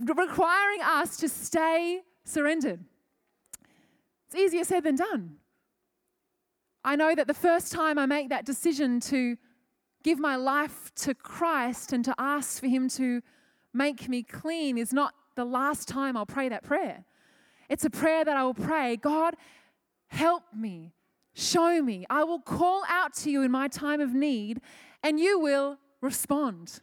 requiring 0.00 0.80
us 0.82 1.16
to 1.18 1.28
stay 1.28 2.00
surrendered. 2.24 2.84
It's 4.26 4.36
easier 4.36 4.64
said 4.64 4.84
than 4.84 4.96
done. 4.96 5.36
I 6.84 6.96
know 6.96 7.14
that 7.14 7.26
the 7.26 7.34
first 7.34 7.72
time 7.72 7.98
I 7.98 8.06
make 8.06 8.28
that 8.28 8.44
decision 8.44 9.00
to 9.00 9.36
give 10.02 10.18
my 10.18 10.36
life 10.36 10.92
to 10.96 11.14
Christ 11.14 11.92
and 11.92 12.04
to 12.04 12.14
ask 12.18 12.60
for 12.60 12.66
Him 12.66 12.88
to 12.90 13.22
make 13.74 14.08
me 14.08 14.22
clean 14.22 14.78
is 14.78 14.92
not 14.92 15.14
the 15.34 15.44
last 15.44 15.88
time 15.88 16.16
I'll 16.16 16.26
pray 16.26 16.48
that 16.48 16.62
prayer. 16.62 17.04
It's 17.68 17.84
a 17.84 17.90
prayer 17.90 18.24
that 18.24 18.36
I 18.36 18.44
will 18.44 18.54
pray 18.54 18.96
God, 18.96 19.34
help 20.08 20.44
me, 20.56 20.92
show 21.34 21.82
me. 21.82 22.06
I 22.08 22.24
will 22.24 22.40
call 22.40 22.82
out 22.88 23.14
to 23.16 23.30
you 23.30 23.42
in 23.42 23.50
my 23.50 23.68
time 23.68 24.00
of 24.00 24.14
need, 24.14 24.60
and 25.02 25.18
you 25.20 25.38
will 25.38 25.78
respond 26.00 26.80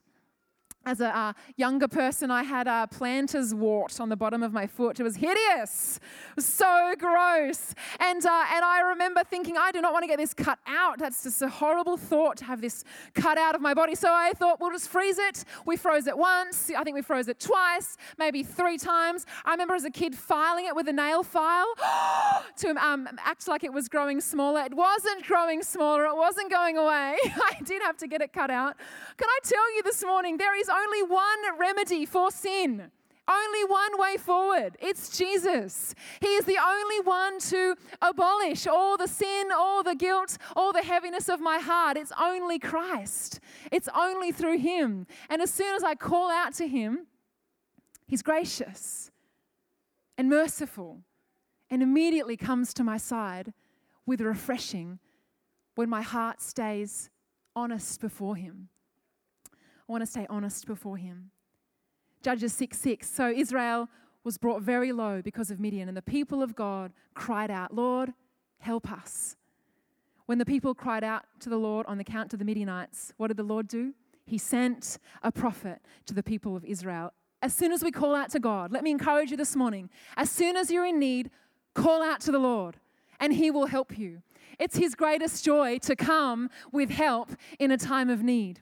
as 0.85 1.01
a 1.01 1.15
uh, 1.15 1.33
younger 1.57 1.87
person, 1.87 2.29
I 2.29 2.43
had 2.43 2.67
a 2.67 2.87
planter's 2.87 3.53
wart 3.53 3.99
on 3.99 4.09
the 4.09 4.15
bottom 4.15 4.43
of 4.43 4.53
my 4.53 4.67
foot. 4.67 4.99
It 4.99 5.03
was 5.03 5.15
hideous, 5.15 5.99
it 6.29 6.35
was 6.35 6.45
so 6.45 6.93
gross. 6.97 7.73
And, 7.99 8.23
uh, 8.25 8.43
and 8.53 8.63
I 8.63 8.81
remember 8.89 9.23
thinking, 9.23 9.57
I 9.57 9.71
do 9.71 9.81
not 9.81 9.93
want 9.93 10.03
to 10.03 10.07
get 10.07 10.17
this 10.17 10.33
cut 10.33 10.59
out. 10.67 10.99
That's 10.99 11.23
just 11.23 11.41
a 11.41 11.49
horrible 11.49 11.97
thought 11.97 12.37
to 12.37 12.45
have 12.45 12.61
this 12.61 12.83
cut 13.13 13.37
out 13.37 13.55
of 13.55 13.61
my 13.61 13.73
body. 13.73 13.95
So 13.95 14.09
I 14.11 14.33
thought, 14.33 14.59
we'll 14.59 14.71
just 14.71 14.89
freeze 14.89 15.17
it. 15.17 15.43
We 15.65 15.75
froze 15.75 16.07
it 16.07 16.17
once. 16.17 16.69
I 16.77 16.83
think 16.83 16.95
we 16.95 17.01
froze 17.01 17.27
it 17.27 17.39
twice, 17.39 17.97
maybe 18.17 18.43
three 18.43 18.77
times. 18.77 19.25
I 19.43 19.51
remember 19.51 19.73
as 19.73 19.85
a 19.85 19.89
kid 19.89 20.15
filing 20.15 20.65
it 20.65 20.75
with 20.75 20.87
a 20.87 20.93
nail 20.93 21.23
file 21.23 21.73
to 22.57 22.75
um, 22.77 23.09
act 23.23 23.47
like 23.47 23.63
it 23.63 23.73
was 23.73 23.89
growing 23.89 24.21
smaller. 24.21 24.61
It 24.61 24.73
wasn't 24.73 25.25
growing 25.25 25.63
smaller, 25.63 26.05
it 26.05 26.15
wasn't 26.15 26.51
going 26.51 26.77
away. 26.77 27.17
I 27.25 27.57
did 27.63 27.81
have 27.81 27.97
to 27.97 28.07
get 28.07 28.21
it 28.21 28.33
cut 28.33 28.51
out. 28.51 28.75
Can 29.17 29.27
I 29.27 29.39
tell 29.43 29.75
you 29.75 29.83
this 29.83 30.03
morning, 30.03 30.37
there 30.37 30.57
is 30.59 30.69
only 30.75 31.03
one 31.03 31.59
remedy 31.59 32.05
for 32.05 32.31
sin. 32.31 32.91
Only 33.27 33.63
one 33.63 33.99
way 33.99 34.17
forward. 34.17 34.77
It's 34.79 35.17
Jesus. 35.17 35.95
He 36.21 36.27
is 36.27 36.45
the 36.45 36.59
only 36.63 36.99
one 36.99 37.39
to 37.39 37.75
abolish 37.99 38.67
all 38.67 38.97
the 38.97 39.07
sin, 39.07 39.49
all 39.51 39.81
the 39.81 39.95
guilt, 39.95 40.37
all 40.55 40.71
the 40.71 40.83
heaviness 40.83 41.27
of 41.27 41.39
my 41.39 41.57
heart. 41.57 41.97
It's 41.97 42.11
only 42.21 42.59
Christ. 42.59 43.39
It's 43.71 43.89
only 43.95 44.31
through 44.31 44.59
Him. 44.59 45.07
And 45.27 45.41
as 45.41 45.51
soon 45.51 45.75
as 45.75 45.83
I 45.83 45.95
call 45.95 46.29
out 46.29 46.53
to 46.55 46.67
Him, 46.67 47.07
He's 48.07 48.21
gracious 48.21 49.09
and 50.19 50.29
merciful 50.29 51.01
and 51.71 51.81
immediately 51.81 52.37
comes 52.37 52.75
to 52.75 52.83
my 52.83 52.97
side 52.97 53.53
with 54.05 54.21
refreshing 54.21 54.99
when 55.73 55.89
my 55.89 56.03
heart 56.03 56.41
stays 56.41 57.09
honest 57.55 57.99
before 57.99 58.35
Him. 58.35 58.69
I 59.87 59.91
want 59.91 60.01
to 60.01 60.07
stay 60.07 60.25
honest 60.29 60.65
before 60.65 60.97
him. 60.97 61.31
Judges 62.21 62.53
6 62.53 62.79
6. 62.79 63.09
So 63.09 63.29
Israel 63.29 63.87
was 64.23 64.37
brought 64.37 64.63
very 64.63 64.91
low 64.91 65.21
because 65.21 65.51
of 65.51 65.59
Midian, 65.59 65.87
and 65.87 65.95
the 65.95 66.01
people 66.01 66.41
of 66.41 66.55
God 66.55 66.91
cried 67.13 67.51
out, 67.51 67.73
Lord, 67.73 68.13
help 68.57 68.91
us. 68.91 69.35
When 70.25 70.39
the 70.39 70.45
people 70.45 70.73
cried 70.73 71.03
out 71.03 71.25
to 71.41 71.49
the 71.49 71.57
Lord 71.57 71.85
on 71.85 71.99
the 71.99 72.03
count 72.03 72.33
of 72.33 72.39
the 72.39 72.45
Midianites, 72.45 73.13
what 73.17 73.27
did 73.27 73.37
the 73.37 73.43
Lord 73.43 73.67
do? 73.67 73.93
He 74.25 74.39
sent 74.39 74.97
a 75.21 75.31
prophet 75.31 75.81
to 76.07 76.15
the 76.15 76.23
people 76.23 76.55
of 76.55 76.65
Israel. 76.65 77.13
As 77.43 77.53
soon 77.53 77.71
as 77.71 77.83
we 77.83 77.91
call 77.91 78.15
out 78.15 78.31
to 78.31 78.39
God, 78.39 78.71
let 78.71 78.83
me 78.83 78.89
encourage 78.89 79.29
you 79.29 79.37
this 79.37 79.55
morning. 79.55 79.91
As 80.17 80.31
soon 80.31 80.55
as 80.55 80.71
you're 80.71 80.85
in 80.87 80.97
need, 80.97 81.29
call 81.75 82.01
out 82.01 82.21
to 82.21 82.31
the 82.31 82.39
Lord, 82.39 82.77
and 83.19 83.33
He 83.33 83.51
will 83.51 83.67
help 83.67 83.99
you. 83.99 84.23
It's 84.57 84.77
His 84.77 84.95
greatest 84.95 85.45
joy 85.45 85.77
to 85.79 85.95
come 85.95 86.49
with 86.71 86.89
help 86.89 87.33
in 87.59 87.69
a 87.69 87.77
time 87.77 88.09
of 88.09 88.23
need. 88.23 88.61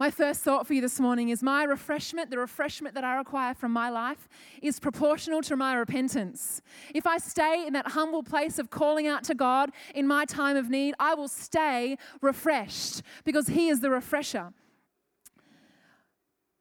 My 0.00 0.12
first 0.12 0.42
thought 0.42 0.64
for 0.64 0.74
you 0.74 0.80
this 0.80 1.00
morning 1.00 1.30
is 1.30 1.42
my 1.42 1.64
refreshment, 1.64 2.30
the 2.30 2.38
refreshment 2.38 2.94
that 2.94 3.02
I 3.02 3.16
require 3.16 3.52
from 3.52 3.72
my 3.72 3.90
life, 3.90 4.28
is 4.62 4.78
proportional 4.78 5.42
to 5.42 5.56
my 5.56 5.74
repentance. 5.74 6.62
If 6.94 7.04
I 7.04 7.18
stay 7.18 7.66
in 7.66 7.72
that 7.72 7.88
humble 7.88 8.22
place 8.22 8.60
of 8.60 8.70
calling 8.70 9.08
out 9.08 9.24
to 9.24 9.34
God 9.34 9.70
in 9.96 10.06
my 10.06 10.24
time 10.24 10.56
of 10.56 10.70
need, 10.70 10.94
I 11.00 11.14
will 11.14 11.26
stay 11.26 11.98
refreshed 12.20 13.02
because 13.24 13.48
He 13.48 13.68
is 13.68 13.80
the 13.80 13.90
refresher. 13.90 14.52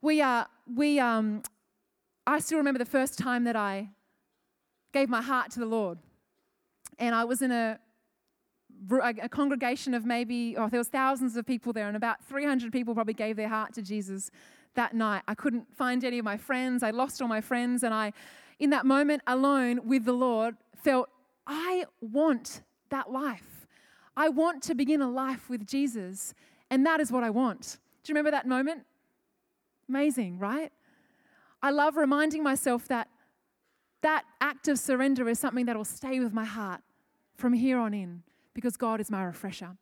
We 0.01 0.19
are, 0.19 0.43
uh, 0.43 0.45
we, 0.75 0.99
um, 0.99 1.43
I 2.25 2.39
still 2.39 2.57
remember 2.57 2.79
the 2.79 2.85
first 2.85 3.19
time 3.19 3.43
that 3.43 3.55
I 3.55 3.89
gave 4.93 5.09
my 5.09 5.21
heart 5.21 5.51
to 5.51 5.59
the 5.59 5.65
Lord. 5.67 5.99
And 6.97 7.13
I 7.13 7.25
was 7.25 7.43
in 7.43 7.51
a 7.51 7.79
a 8.91 9.29
congregation 9.29 9.93
of 9.93 10.05
maybe, 10.05 10.55
oh, 10.57 10.69
there 10.69 10.79
was 10.79 10.87
thousands 10.87 11.35
of 11.35 11.45
people 11.45 11.73
there, 11.73 11.87
and 11.87 11.97
about 11.97 12.23
300 12.25 12.71
people 12.71 12.93
probably 12.93 13.13
gave 13.13 13.35
their 13.35 13.49
heart 13.49 13.73
to 13.73 13.81
Jesus 13.81 14.31
that 14.75 14.93
night. 14.93 15.23
I 15.27 15.35
couldn't 15.35 15.75
find 15.75 16.03
any 16.03 16.19
of 16.19 16.25
my 16.25 16.37
friends. 16.37 16.83
I 16.83 16.91
lost 16.91 17.21
all 17.21 17.27
my 17.27 17.41
friends, 17.41 17.83
and 17.83 17.93
I, 17.93 18.13
in 18.59 18.69
that 18.71 18.85
moment 18.85 19.21
alone 19.27 19.87
with 19.87 20.05
the 20.05 20.13
Lord, 20.13 20.55
felt 20.75 21.09
I 21.45 21.85
want 22.01 22.61
that 22.89 23.11
life. 23.11 23.67
I 24.15 24.29
want 24.29 24.63
to 24.63 24.75
begin 24.75 25.01
a 25.01 25.09
life 25.09 25.49
with 25.49 25.67
Jesus, 25.67 26.33
and 26.69 26.85
that 26.85 26.99
is 26.99 27.11
what 27.11 27.23
I 27.23 27.29
want. 27.29 27.79
Do 28.03 28.11
you 28.11 28.13
remember 28.13 28.31
that 28.31 28.47
moment? 28.47 28.83
Amazing, 29.89 30.39
right? 30.39 30.71
I 31.61 31.71
love 31.71 31.97
reminding 31.97 32.43
myself 32.43 32.87
that 32.87 33.09
that 34.01 34.25
act 34.39 34.67
of 34.67 34.77
surrender 34.77 35.27
is 35.27 35.39
something 35.39 35.65
that 35.65 35.75
will 35.75 35.85
stay 35.85 36.19
with 36.19 36.31
my 36.31 36.45
heart 36.45 36.81
from 37.35 37.53
here 37.53 37.79
on 37.79 37.93
in 37.93 38.23
because 38.57 38.75
God 38.75 38.99
is 38.99 39.11
my 39.11 39.23
refresher. 39.23 39.77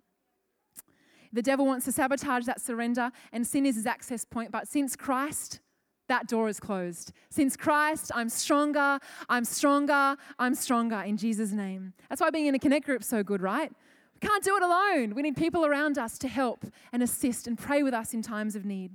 The 1.31 1.41
devil 1.41 1.65
wants 1.65 1.85
to 1.85 1.93
sabotage 1.93 2.45
that 2.45 2.59
surrender, 2.59 3.09
and 3.31 3.47
sin 3.47 3.65
is 3.65 3.75
his 3.75 3.85
access 3.85 4.25
point. 4.25 4.51
But 4.51 4.67
since 4.67 4.97
Christ, 4.97 5.61
that 6.09 6.27
door 6.27 6.49
is 6.49 6.59
closed. 6.59 7.13
Since 7.29 7.55
Christ, 7.55 8.11
I'm 8.13 8.27
stronger, 8.27 8.99
I'm 9.29 9.45
stronger, 9.45 10.17
I'm 10.37 10.55
stronger 10.55 11.01
in 11.03 11.15
Jesus' 11.15 11.53
name. 11.53 11.93
That's 12.09 12.19
why 12.19 12.31
being 12.31 12.47
in 12.47 12.55
a 12.55 12.59
connect 12.59 12.85
group 12.85 12.99
is 12.99 13.07
so 13.07 13.23
good, 13.23 13.41
right? 13.41 13.71
We 14.13 14.27
can't 14.27 14.43
do 14.43 14.57
it 14.57 14.61
alone. 14.61 15.15
We 15.15 15.21
need 15.21 15.37
people 15.37 15.65
around 15.65 15.97
us 15.97 16.17
to 16.17 16.27
help 16.27 16.65
and 16.91 17.01
assist 17.01 17.47
and 17.47 17.57
pray 17.57 17.81
with 17.81 17.93
us 17.93 18.13
in 18.13 18.21
times 18.21 18.57
of 18.57 18.65
need. 18.65 18.91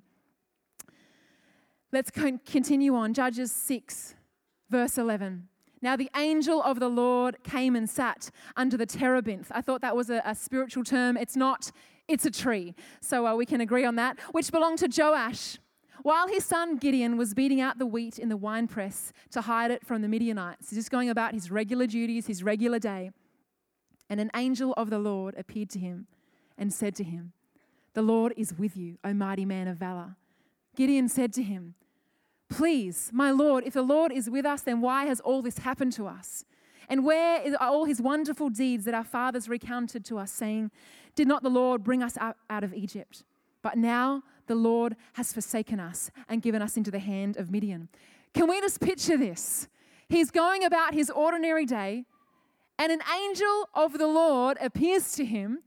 Let's 1.91 2.11
continue 2.11 2.95
on. 2.95 3.15
Judges 3.15 3.51
6, 3.51 4.15
verse 4.69 4.99
11. 4.99 5.49
Now 5.83 5.97
the 5.97 6.11
angel 6.17 6.63
of 6.63 6.79
the 6.79 6.89
Lord 6.89 7.43
came 7.43 7.75
and 7.75 7.89
sat 7.89 8.31
under 8.57 8.77
the 8.77 8.87
terebinth. 8.87 9.51
I 9.51 9.63
thought 9.63 9.81
that 9.81 9.97
was 9.97 10.11
a, 10.11 10.23
a 10.25 10.35
spiritual 10.35 10.85
term. 10.85 11.17
It's 11.17 11.37
not, 11.37 11.71
it's 12.07 12.27
a 12.27 12.31
tree. 12.31 12.75
So 13.01 13.27
uh, 13.27 13.35
we 13.35 13.47
can 13.47 13.61
agree 13.61 13.85
on 13.85 13.97
that, 13.97 14.19
which 14.33 14.53
belonged 14.53 14.79
to 14.81 14.89
Joash. 14.95 15.59
While 16.03 16.29
his 16.29 16.45
son 16.45 16.77
Gideon 16.77 17.17
was 17.17 17.35
beating 17.35 17.61
out 17.61 17.79
the 17.79 17.87
wheat 17.87 18.19
in 18.19 18.29
the 18.29 18.37
winepress 18.37 19.13
to 19.33 19.43
hide 19.43 19.71
it 19.71 19.87
from 19.87 20.03
the 20.03 20.09
Midianites, 20.09 20.71
he's 20.71 20.79
just 20.79 20.91
going 20.91 21.11
about 21.11 21.35
his 21.35 21.51
regular 21.51 21.87
duties, 21.87 22.27
his 22.27 22.43
regular 22.43 22.79
day. 22.79 23.11
And 24.09 24.19
an 24.21 24.31
angel 24.35 24.73
of 24.77 24.91
the 24.91 24.99
Lord 24.99 25.35
appeared 25.37 25.71
to 25.71 25.79
him 25.79 26.07
and 26.57 26.73
said 26.73 26.95
to 26.97 27.05
him, 27.05 27.33
The 27.95 28.03
Lord 28.03 28.35
is 28.37 28.55
with 28.59 28.77
you, 28.77 28.99
O 29.05 29.13
mighty 29.13 29.45
man 29.45 29.69
of 29.69 29.77
valor. 29.77 30.17
Gideon 30.75 31.09
said 31.09 31.33
to 31.35 31.43
him, 31.43 31.75
Please, 32.51 33.11
my 33.13 33.31
Lord, 33.31 33.65
if 33.65 33.75
the 33.75 33.83
Lord 33.83 34.13
is 34.13 34.29
with 34.29 34.45
us, 34.45 34.63
then 34.63 34.81
why 34.81 35.05
has 35.07 35.21
all 35.21 35.41
this 35.41 35.59
happened 35.59 35.93
to 35.95 36.09
us? 36.09 36.45
And 36.89 37.05
where 37.05 37.41
are 37.61 37.69
all 37.69 37.85
his 37.85 38.03
wonderful 38.03 38.51
deeds 38.51 38.85
that 38.85 38.95
our 38.95 39.05
fathers 39.05 39.49
recounted 39.49 40.05
to 40.07 40.19
us, 40.19 40.33
saying, 40.33 40.73
Did 41.15 41.29
not 41.29 41.45
the 41.45 41.49
Lord 41.49 41.85
bring 41.85 42.03
us 42.03 42.19
out, 42.19 42.37
of 42.51 42.75
Egypt? 42.75 43.23
But 43.63 43.79
now 43.79 44.25
the 44.49 44.57
Lord 44.57 44.97
has 45.13 45.33
forsaken 45.33 45.79
us 45.79 46.11
and 46.29 46.43
given 46.43 46.61
us 46.61 46.77
into 46.77 46.91
the 46.91 46.99
hand 46.99 47.37
of 47.37 47.51
Midian. 47.51 47.89
Can 48.35 48.49
we 48.49 48.61
just 48.61 48.81
picture 48.81 49.17
this? 49.17 49.69
He's 50.09 50.33
going 50.33 50.65
about 50.65 50.93
his 50.93 51.09
ordinary 51.09 51.65
day, 51.65 52.05
and 52.77 52.91
an 52.91 53.03
angel 53.23 53.69
of 53.75 53.97
the 53.97 54.09
Lord 54.09 54.59
appears 54.61 55.13
to 55.13 55.25
him, 55.25 55.61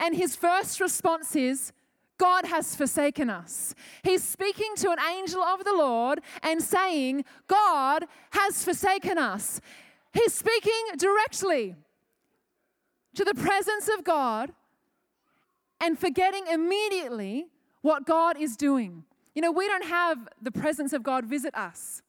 and 0.00 0.16
his 0.16 0.34
first 0.34 0.80
response 0.80 1.36
is, 1.36 1.72
God 2.18 2.46
has 2.46 2.76
forsaken 2.76 3.28
us. 3.28 3.74
He's 4.02 4.22
speaking 4.22 4.74
to 4.76 4.90
an 4.90 4.98
angel 5.16 5.42
of 5.42 5.64
the 5.64 5.72
Lord 5.72 6.20
and 6.42 6.62
saying, 6.62 7.24
God 7.48 8.04
has 8.30 8.64
forsaken 8.64 9.18
us. 9.18 9.60
He's 10.12 10.32
speaking 10.32 10.96
directly 10.96 11.74
to 13.14 13.24
the 13.24 13.34
presence 13.34 13.88
of 13.88 14.04
God 14.04 14.52
and 15.80 15.98
forgetting 15.98 16.44
immediately 16.50 17.46
what 17.82 18.06
God 18.06 18.36
is 18.38 18.56
doing. 18.56 19.04
You 19.34 19.42
know, 19.42 19.50
we 19.50 19.66
don't 19.66 19.84
have 19.84 20.28
the 20.40 20.52
presence 20.52 20.92
of 20.92 21.02
God 21.02 21.26
visit 21.26 21.54
us, 21.54 22.02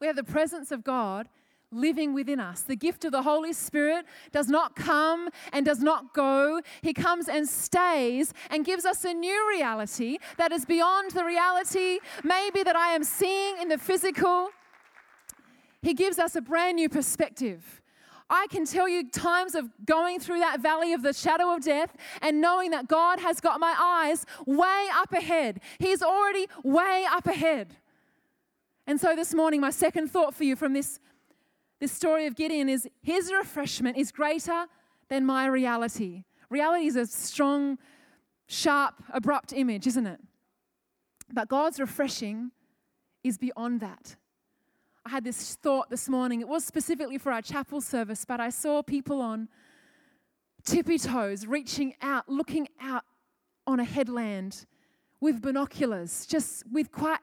we 0.00 0.06
have 0.06 0.16
the 0.16 0.24
presence 0.24 0.70
of 0.70 0.84
God 0.84 1.28
living 1.70 2.14
within 2.14 2.40
us. 2.40 2.62
The 2.62 2.76
gift 2.76 3.04
of 3.04 3.12
the 3.12 3.22
Holy 3.22 3.52
Spirit 3.52 4.06
does 4.32 4.48
not 4.48 4.74
come 4.74 5.28
and 5.52 5.66
does 5.66 5.80
not 5.80 6.14
go. 6.14 6.60
He 6.82 6.94
comes 6.94 7.28
and 7.28 7.46
stays 7.48 8.32
and 8.50 8.64
gives 8.64 8.84
us 8.84 9.04
a 9.04 9.12
new 9.12 9.48
reality 9.50 10.18
that 10.38 10.52
is 10.52 10.64
beyond 10.64 11.10
the 11.10 11.24
reality 11.24 11.98
maybe 12.24 12.62
that 12.62 12.76
I 12.76 12.92
am 12.92 13.04
seeing 13.04 13.58
in 13.60 13.68
the 13.68 13.78
physical. 13.78 14.48
He 15.82 15.94
gives 15.94 16.18
us 16.18 16.34
a 16.36 16.40
brand 16.40 16.76
new 16.76 16.88
perspective. 16.88 17.82
I 18.30 18.46
can 18.50 18.66
tell 18.66 18.88
you 18.88 19.08
times 19.08 19.54
of 19.54 19.70
going 19.86 20.20
through 20.20 20.40
that 20.40 20.60
valley 20.60 20.92
of 20.92 21.02
the 21.02 21.14
shadow 21.14 21.54
of 21.54 21.64
death 21.64 21.96
and 22.20 22.40
knowing 22.40 22.70
that 22.72 22.86
God 22.86 23.20
has 23.20 23.40
got 23.40 23.58
my 23.58 23.74
eyes 23.78 24.26
way 24.46 24.86
up 24.92 25.12
ahead. 25.12 25.60
He's 25.78 26.02
already 26.02 26.46
way 26.62 27.06
up 27.10 27.26
ahead. 27.26 27.76
And 28.86 29.00
so 29.00 29.14
this 29.14 29.34
morning, 29.34 29.60
my 29.60 29.70
second 29.70 30.10
thought 30.10 30.34
for 30.34 30.44
you 30.44 30.56
from 30.56 30.72
this 30.72 30.98
this 31.80 31.92
story 31.92 32.26
of 32.26 32.34
Gideon 32.34 32.68
is 32.68 32.88
his 33.02 33.32
refreshment 33.32 33.96
is 33.96 34.10
greater 34.10 34.66
than 35.08 35.24
my 35.24 35.46
reality. 35.46 36.24
Reality 36.50 36.86
is 36.86 36.96
a 36.96 37.06
strong, 37.06 37.78
sharp, 38.46 39.02
abrupt 39.12 39.52
image, 39.52 39.86
isn't 39.86 40.06
it? 40.06 40.20
But 41.32 41.48
God's 41.48 41.78
refreshing 41.78 42.50
is 43.22 43.38
beyond 43.38 43.80
that. 43.80 44.16
I 45.04 45.10
had 45.10 45.24
this 45.24 45.54
thought 45.56 45.88
this 45.90 46.08
morning. 46.08 46.40
It 46.40 46.48
was 46.48 46.64
specifically 46.64 47.18
for 47.18 47.32
our 47.32 47.42
chapel 47.42 47.80
service, 47.80 48.24
but 48.24 48.40
I 48.40 48.50
saw 48.50 48.82
people 48.82 49.20
on 49.20 49.48
tippy 50.64 50.98
toes 50.98 51.46
reaching 51.46 51.94
out, 52.02 52.28
looking 52.28 52.68
out 52.80 53.04
on 53.66 53.80
a 53.80 53.84
headland 53.84 54.66
with 55.20 55.40
binoculars, 55.40 56.26
just 56.26 56.64
with 56.70 56.90
quite 56.90 57.20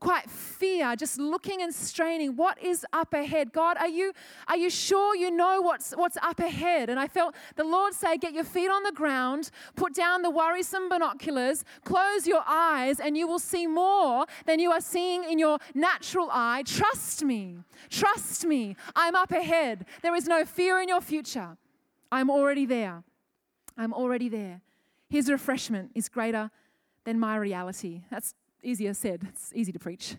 quite 0.00 0.28
fear, 0.30 0.94
just 0.94 1.18
looking 1.18 1.62
and 1.62 1.74
straining. 1.74 2.36
What 2.36 2.62
is 2.62 2.84
up 2.92 3.14
ahead? 3.14 3.52
God, 3.52 3.76
are 3.78 3.88
you, 3.88 4.12
are 4.48 4.56
you 4.56 4.70
sure 4.70 5.16
you 5.16 5.30
know 5.30 5.60
what's, 5.60 5.92
what's 5.92 6.16
up 6.18 6.38
ahead? 6.38 6.90
And 6.90 7.00
I 7.00 7.08
felt 7.08 7.34
the 7.56 7.64
Lord 7.64 7.94
say, 7.94 8.16
Get 8.16 8.32
your 8.32 8.44
feet 8.44 8.68
on 8.68 8.82
the 8.82 8.92
ground, 8.92 9.50
put 9.74 9.94
down 9.94 10.22
the 10.22 10.30
worrisome 10.30 10.88
binoculars, 10.88 11.64
close 11.84 12.26
your 12.26 12.42
eyes, 12.46 13.00
and 13.00 13.16
you 13.16 13.26
will 13.26 13.38
see 13.38 13.66
more 13.66 14.26
than 14.44 14.58
you 14.58 14.70
are 14.70 14.80
seeing 14.80 15.24
in 15.24 15.38
your 15.38 15.58
natural 15.74 16.28
eye. 16.30 16.62
Trust 16.66 17.24
me. 17.24 17.58
Trust 17.88 18.44
me. 18.44 18.76
I'm 18.94 19.14
up 19.14 19.30
ahead. 19.30 19.86
There 20.02 20.14
is 20.14 20.26
no 20.26 20.44
fear 20.44 20.80
in 20.80 20.88
your 20.88 21.00
future. 21.00 21.56
I'm 22.12 22.30
already 22.30 22.66
there. 22.66 23.02
I'm 23.76 23.92
already 23.92 24.28
there. 24.28 24.60
His 25.08 25.30
refreshment 25.30 25.92
is 25.94 26.08
greater 26.08 26.50
than 27.04 27.20
my 27.20 27.36
reality. 27.36 28.02
That's 28.10 28.34
easier 28.62 28.94
said, 28.94 29.22
it's 29.28 29.52
easy 29.54 29.72
to 29.72 29.78
preach. 29.78 30.16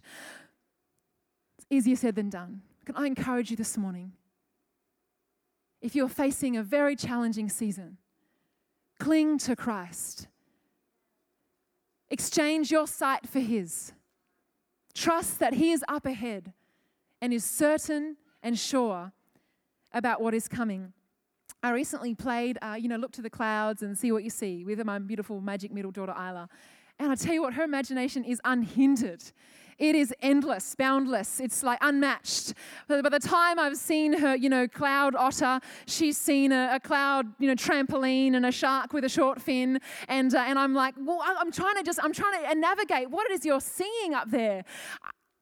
It's 1.58 1.68
easier 1.70 1.96
said 1.96 2.16
than 2.16 2.30
done. 2.30 2.62
Can 2.86 2.96
I 2.96 3.06
encourage 3.06 3.52
you 3.52 3.58
this 3.58 3.78
morning? 3.78 4.14
If 5.82 5.96
you're 5.96 6.10
facing 6.10 6.58
a 6.58 6.64
very 6.64 6.96
challenging 6.96 7.50
season, 7.50 7.98
cling 9.00 9.38
to 9.40 9.56
Christ. 9.56 10.28
Exchange 12.10 12.72
your 12.72 12.88
sight 12.88 13.28
for 13.28 13.40
His. 13.40 13.94
Trust 14.94 15.40
that 15.40 15.54
He 15.54 15.72
is 15.72 15.84
up 15.88 16.06
ahead 16.06 16.54
and 17.22 17.34
is 17.34 17.44
certain 17.44 18.18
and 18.42 18.58
sure 18.58 19.12
about 19.94 20.22
what 20.22 20.34
is 20.34 20.48
coming. 20.48 20.94
I 21.62 21.72
recently 21.72 22.14
played, 22.14 22.58
uh, 22.62 22.76
you 22.80 22.88
know, 22.88 22.98
Look 22.98 23.12
to 23.14 23.22
the 23.22 23.30
Clouds 23.30 23.82
and 23.82 23.98
See 23.98 24.12
What 24.12 24.24
You 24.24 24.30
See 24.30 24.64
with 24.64 24.84
my 24.86 25.00
beautiful 25.00 25.42
magic 25.42 25.72
middle 25.72 25.92
daughter, 25.92 26.14
Isla. 26.14 26.50
And 27.00 27.12
I 27.12 27.16
tell 27.16 27.34
you 27.34 27.42
what, 27.42 27.54
her 27.54 27.64
imagination 27.64 28.24
is 28.24 28.42
unhindered. 28.44 29.24
It 29.78 29.94
is 29.94 30.12
endless, 30.24 30.74
boundless. 30.74 31.40
It's 31.40 31.62
like 31.62 31.78
unmatched. 31.82 32.56
By 32.88 33.02
the 33.02 33.20
time 33.20 33.60
I've 33.60 33.78
seen 33.78 34.14
her, 34.14 34.36
you 34.36 34.50
know, 34.50 34.68
cloud 34.68 35.14
otter, 35.16 35.60
she's 35.86 36.18
seen 36.18 36.52
a, 36.52 36.72
a 36.74 36.80
cloud, 36.80 37.28
you 37.38 37.48
know, 37.48 37.54
trampoline 37.54 38.36
and 38.36 38.44
a 38.44 38.52
shark 38.52 38.92
with 38.92 39.04
a 39.04 39.10
short 39.10 39.40
fin. 39.40 39.80
And, 40.08 40.34
uh, 40.34 40.46
and 40.48 40.58
I'm 40.58 40.74
like, 40.74 40.96
well, 40.98 41.22
I'm 41.24 41.52
trying 41.52 41.76
to 41.76 41.84
just, 41.84 42.00
I'm 42.02 42.14
trying 42.14 42.44
to 42.44 42.56
navigate 42.56 43.12
what 43.12 43.30
it 43.30 43.34
is 43.34 43.46
you're 43.46 43.62
seeing 43.62 44.16
up 44.16 44.32
there. 44.32 44.66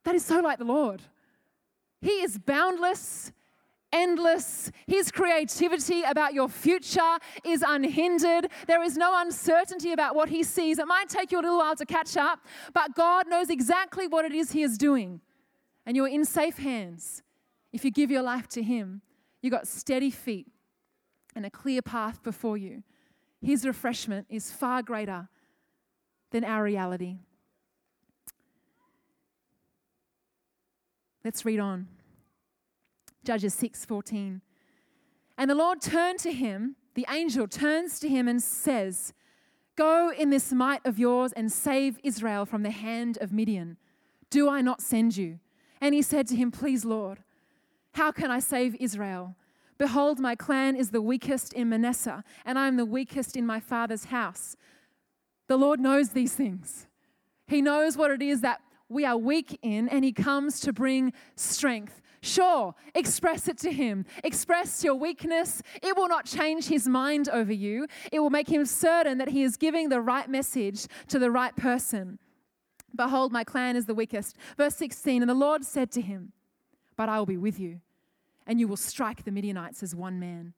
That 0.03 0.15
is 0.15 0.25
so 0.25 0.41
like 0.41 0.59
the 0.59 0.65
Lord. 0.65 1.01
He 2.01 2.21
is 2.21 2.37
boundless 2.37 3.31
endless. 3.95 4.71
His 4.85 5.11
creativity 5.11 6.03
about 6.03 6.33
your 6.33 6.49
future 6.49 7.17
is 7.43 7.63
unhindered. 7.65 8.49
There 8.67 8.83
is 8.83 8.97
no 8.97 9.19
uncertainty 9.19 9.93
about 9.93 10.15
what 10.15 10.29
He 10.29 10.43
sees. 10.43 10.77
It 10.77 10.85
might 10.85 11.09
take 11.09 11.31
you 11.31 11.39
a 11.39 11.41
little 11.41 11.57
while 11.57 11.75
to 11.77 11.85
catch 11.85 12.17
up, 12.17 12.39
but 12.73 12.93
God 12.93 13.27
knows 13.27 13.49
exactly 13.49 14.07
what 14.07 14.25
it 14.25 14.33
is 14.33 14.51
He 14.51 14.61
is 14.61 14.77
doing. 14.77 15.21
And 15.85 15.95
you're 15.95 16.07
in 16.07 16.25
safe 16.25 16.57
hands. 16.57 17.23
If 17.71 17.85
you 17.85 17.91
give 17.91 18.11
your 18.11 18.21
life 18.21 18.47
to 18.49 18.61
Him, 18.61 19.01
you've 19.41 19.51
got 19.51 19.67
steady 19.67 20.11
feet 20.11 20.47
and 21.35 21.45
a 21.45 21.49
clear 21.49 21.81
path 21.81 22.21
before 22.21 22.57
you. 22.57 22.83
His 23.41 23.65
refreshment 23.65 24.27
is 24.29 24.51
far 24.51 24.81
greater 24.81 25.29
than 26.31 26.43
our 26.43 26.63
reality. 26.63 27.19
Let's 31.23 31.45
read 31.45 31.59
on. 31.59 31.87
Judges 33.25 33.55
6:14. 33.55 34.41
And 35.37 35.49
the 35.49 35.55
Lord 35.55 35.81
turned 35.81 36.19
to 36.19 36.31
him, 36.31 36.75
the 36.93 37.05
angel 37.09 37.47
turns 37.47 37.99
to 37.99 38.07
him 38.07 38.27
and 38.27 38.41
says, 38.41 39.13
Go 39.75 40.11
in 40.11 40.29
this 40.29 40.53
might 40.53 40.85
of 40.85 40.97
yours 40.97 41.33
and 41.33 41.51
save 41.51 41.99
Israel 42.03 42.45
from 42.45 42.63
the 42.63 42.71
hand 42.71 43.17
of 43.19 43.33
Midian. 43.33 43.77
Do 44.29 44.49
I 44.49 44.61
not 44.61 44.81
send 44.81 45.17
you? 45.17 45.39
And 45.81 45.93
he 45.93 46.01
said 46.01 46.27
to 46.27 46.35
him, 46.35 46.51
Please, 46.51 46.85
Lord, 46.85 47.19
how 47.93 48.11
can 48.11 48.31
I 48.31 48.39
save 48.39 48.75
Israel? 48.75 49.35
Behold, 49.77 50.19
my 50.19 50.35
clan 50.35 50.77
is 50.77 50.91
the 50.91 51.01
weakest 51.01 51.51
in 51.51 51.67
Manasseh, 51.67 52.23
and 52.45 52.57
I 52.57 52.67
am 52.67 52.77
the 52.77 52.85
weakest 52.85 53.35
in 53.35 53.45
my 53.45 53.59
father's 53.59 54.05
house. 54.05 54.55
The 55.47 55.57
Lord 55.57 55.81
knows 55.81 56.09
these 56.09 56.33
things. 56.33 56.87
He 57.47 57.61
knows 57.61 57.97
what 57.97 58.11
it 58.11 58.21
is 58.21 58.39
that 58.41 58.61
we 58.87 59.03
are 59.03 59.17
weak 59.17 59.59
in, 59.61 59.89
and 59.89 60.05
He 60.05 60.13
comes 60.13 60.61
to 60.61 60.71
bring 60.71 61.11
strength. 61.35 62.01
Sure, 62.25 62.73
express 62.95 63.47
it 63.47 63.55
to 63.59 63.71
him. 63.71 64.03
Express 64.23 64.83
your 64.83 64.95
weakness. 64.95 65.61
It 65.83 65.95
will 65.95 66.07
not 66.07 66.25
change 66.25 66.65
his 66.65 66.87
mind 66.87 67.29
over 67.29 67.53
you. 67.53 67.85
It 68.11 68.19
will 68.19 68.31
make 68.31 68.49
him 68.49 68.65
certain 68.65 69.19
that 69.19 69.27
he 69.27 69.43
is 69.43 69.57
giving 69.57 69.89
the 69.89 70.01
right 70.01 70.27
message 70.27 70.87
to 71.09 71.19
the 71.19 71.29
right 71.29 71.55
person. 71.55 72.17
Behold, 72.95 73.31
my 73.31 73.43
clan 73.43 73.75
is 73.75 73.85
the 73.85 73.93
weakest. 73.93 74.37
Verse 74.57 74.75
16 74.75 75.21
And 75.21 75.29
the 75.29 75.35
Lord 75.35 75.63
said 75.63 75.91
to 75.91 76.01
him, 76.01 76.31
But 76.97 77.09
I 77.09 77.19
will 77.19 77.27
be 77.27 77.37
with 77.37 77.59
you, 77.59 77.81
and 78.47 78.59
you 78.59 78.67
will 78.67 78.75
strike 78.75 79.23
the 79.23 79.31
Midianites 79.31 79.83
as 79.83 79.93
one 79.93 80.19
man. 80.19 80.53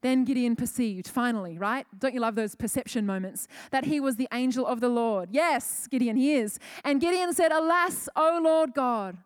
Then 0.00 0.24
Gideon 0.24 0.56
perceived, 0.56 1.06
finally, 1.06 1.58
right? 1.58 1.86
Don't 1.96 2.12
you 2.12 2.20
love 2.20 2.34
those 2.34 2.56
perception 2.56 3.06
moments? 3.06 3.46
That 3.70 3.84
he 3.84 4.00
was 4.00 4.16
the 4.16 4.28
angel 4.32 4.66
of 4.66 4.80
the 4.80 4.88
Lord. 4.88 5.28
Yes, 5.30 5.86
Gideon, 5.86 6.16
he 6.16 6.34
is. 6.34 6.58
And 6.82 7.00
Gideon 7.00 7.32
said, 7.32 7.52
Alas, 7.52 8.08
O 8.16 8.40
Lord 8.42 8.74
God, 8.74 9.16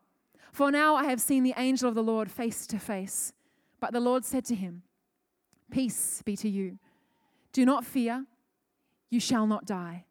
for 0.59 0.73
now 0.73 0.97
I 0.97 1.05
have 1.05 1.21
seen 1.21 1.45
the 1.45 1.55
angel 1.57 1.89
of 1.89 1.95
the 1.95 2.03
Lord 2.03 2.33
face 2.33 2.67
to 2.67 2.81
face. 2.81 3.33
But 3.79 3.93
the 3.93 4.01
Lord 4.01 4.25
said 4.25 4.45
to 4.47 4.57
him, 4.57 4.83
Peace 5.71 6.21
be 6.25 6.37
to 6.37 6.49
you. 6.49 6.81
Do 7.53 7.65
not 7.65 7.85
fear, 7.85 8.27
you 9.09 9.21
shall 9.21 9.47
not 9.47 9.67
die. 9.67 10.07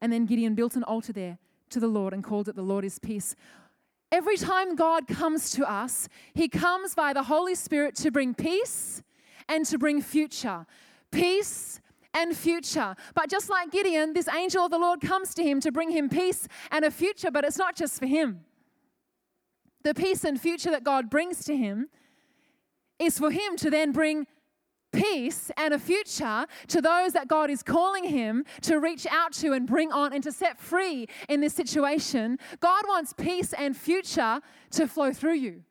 And 0.00 0.12
then 0.12 0.26
Gideon 0.26 0.54
built 0.54 0.76
an 0.76 0.84
altar 0.84 1.12
there 1.12 1.38
to 1.70 1.80
the 1.80 1.88
Lord 1.88 2.12
and 2.12 2.22
called 2.22 2.48
it 2.48 2.54
the 2.54 2.62
Lord 2.62 2.84
is 2.84 3.00
peace. 3.00 3.34
Every 4.12 4.36
time 4.36 4.76
God 4.76 5.08
comes 5.08 5.50
to 5.50 5.68
us, 5.68 6.08
He 6.34 6.48
comes 6.48 6.94
by 6.94 7.12
the 7.12 7.24
Holy 7.24 7.56
Spirit 7.56 7.96
to 7.96 8.12
bring 8.12 8.32
peace 8.32 9.02
and 9.48 9.66
to 9.66 9.76
bring 9.76 10.00
future. 10.02 10.66
Peace 11.10 11.80
and 12.14 12.36
future. 12.36 12.94
But 13.16 13.28
just 13.28 13.50
like 13.50 13.72
Gideon, 13.72 14.12
this 14.12 14.28
angel 14.28 14.66
of 14.66 14.70
the 14.70 14.78
Lord 14.78 15.00
comes 15.00 15.34
to 15.34 15.42
him 15.42 15.58
to 15.60 15.72
bring 15.72 15.90
him 15.90 16.08
peace 16.08 16.46
and 16.70 16.84
a 16.84 16.92
future, 16.92 17.32
but 17.32 17.44
it's 17.44 17.58
not 17.58 17.74
just 17.74 17.98
for 17.98 18.06
him 18.06 18.44
the 19.82 19.94
peace 19.94 20.24
and 20.24 20.40
future 20.40 20.70
that 20.70 20.84
God 20.84 21.10
brings 21.10 21.44
to 21.44 21.56
him 21.56 21.88
is 22.98 23.18
for 23.18 23.30
him 23.30 23.56
to 23.56 23.70
then 23.70 23.92
bring 23.92 24.26
peace 24.92 25.50
and 25.56 25.72
a 25.72 25.78
future 25.78 26.46
to 26.68 26.80
those 26.80 27.12
that 27.12 27.28
God 27.28 27.50
is 27.50 27.62
calling 27.62 28.04
him 28.04 28.44
to 28.62 28.78
reach 28.78 29.06
out 29.06 29.32
to 29.34 29.52
and 29.52 29.66
bring 29.66 29.92
on 29.92 30.12
and 30.12 30.22
to 30.24 30.32
set 30.32 30.58
free 30.58 31.06
in 31.28 31.40
this 31.40 31.54
situation. 31.54 32.38
God 32.60 32.84
wants 32.88 33.12
peace 33.12 33.52
and 33.52 33.76
future 33.76 34.40
to 34.72 34.88
flow 34.88 35.12
through 35.12 35.34
you. 35.34 35.62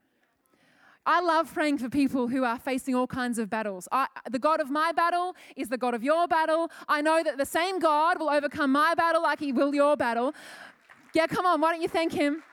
I 1.06 1.22
love 1.22 1.52
praying 1.54 1.80
for 1.80 1.90
people 1.90 2.28
who 2.28 2.44
are 2.44 2.60
facing 2.60 2.94
all 2.94 3.08
kinds 3.08 3.40
of 3.40 3.50
battles. 3.50 3.88
I, 3.92 4.08
the 4.30 4.38
God 4.38 4.60
of 4.60 4.70
my 4.70 4.92
battle 4.92 5.36
is 5.56 5.70
the 5.70 5.78
God 5.78 5.94
of 5.94 6.04
your 6.04 6.28
battle. 6.28 6.70
I 6.88 7.02
know 7.02 7.24
that 7.24 7.38
the 7.38 7.46
same 7.46 7.80
God 7.80 8.20
will 8.20 8.30
overcome 8.30 8.72
my 8.72 8.94
battle 8.96 9.24
like 9.24 9.40
he 9.40 9.52
will 9.52 9.74
your 9.74 9.98
battle. 9.98 10.36
Yeah, 11.16 11.26
come 11.26 11.46
on, 11.46 11.62
why 11.62 11.72
don't 11.72 11.82
you 11.82 11.88
thank 11.88 12.14
him? 12.14 12.44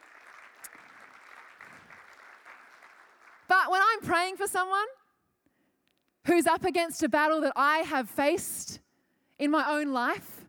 But 3.48 3.70
when 3.70 3.80
I'm 3.80 4.00
praying 4.00 4.36
for 4.36 4.46
someone 4.46 4.86
who's 6.26 6.46
up 6.46 6.64
against 6.64 7.02
a 7.02 7.08
battle 7.08 7.40
that 7.42 7.52
I 7.56 7.78
have 7.78 8.10
faced 8.10 8.80
in 9.38 9.50
my 9.50 9.64
own 9.68 9.92
life, 9.92 10.46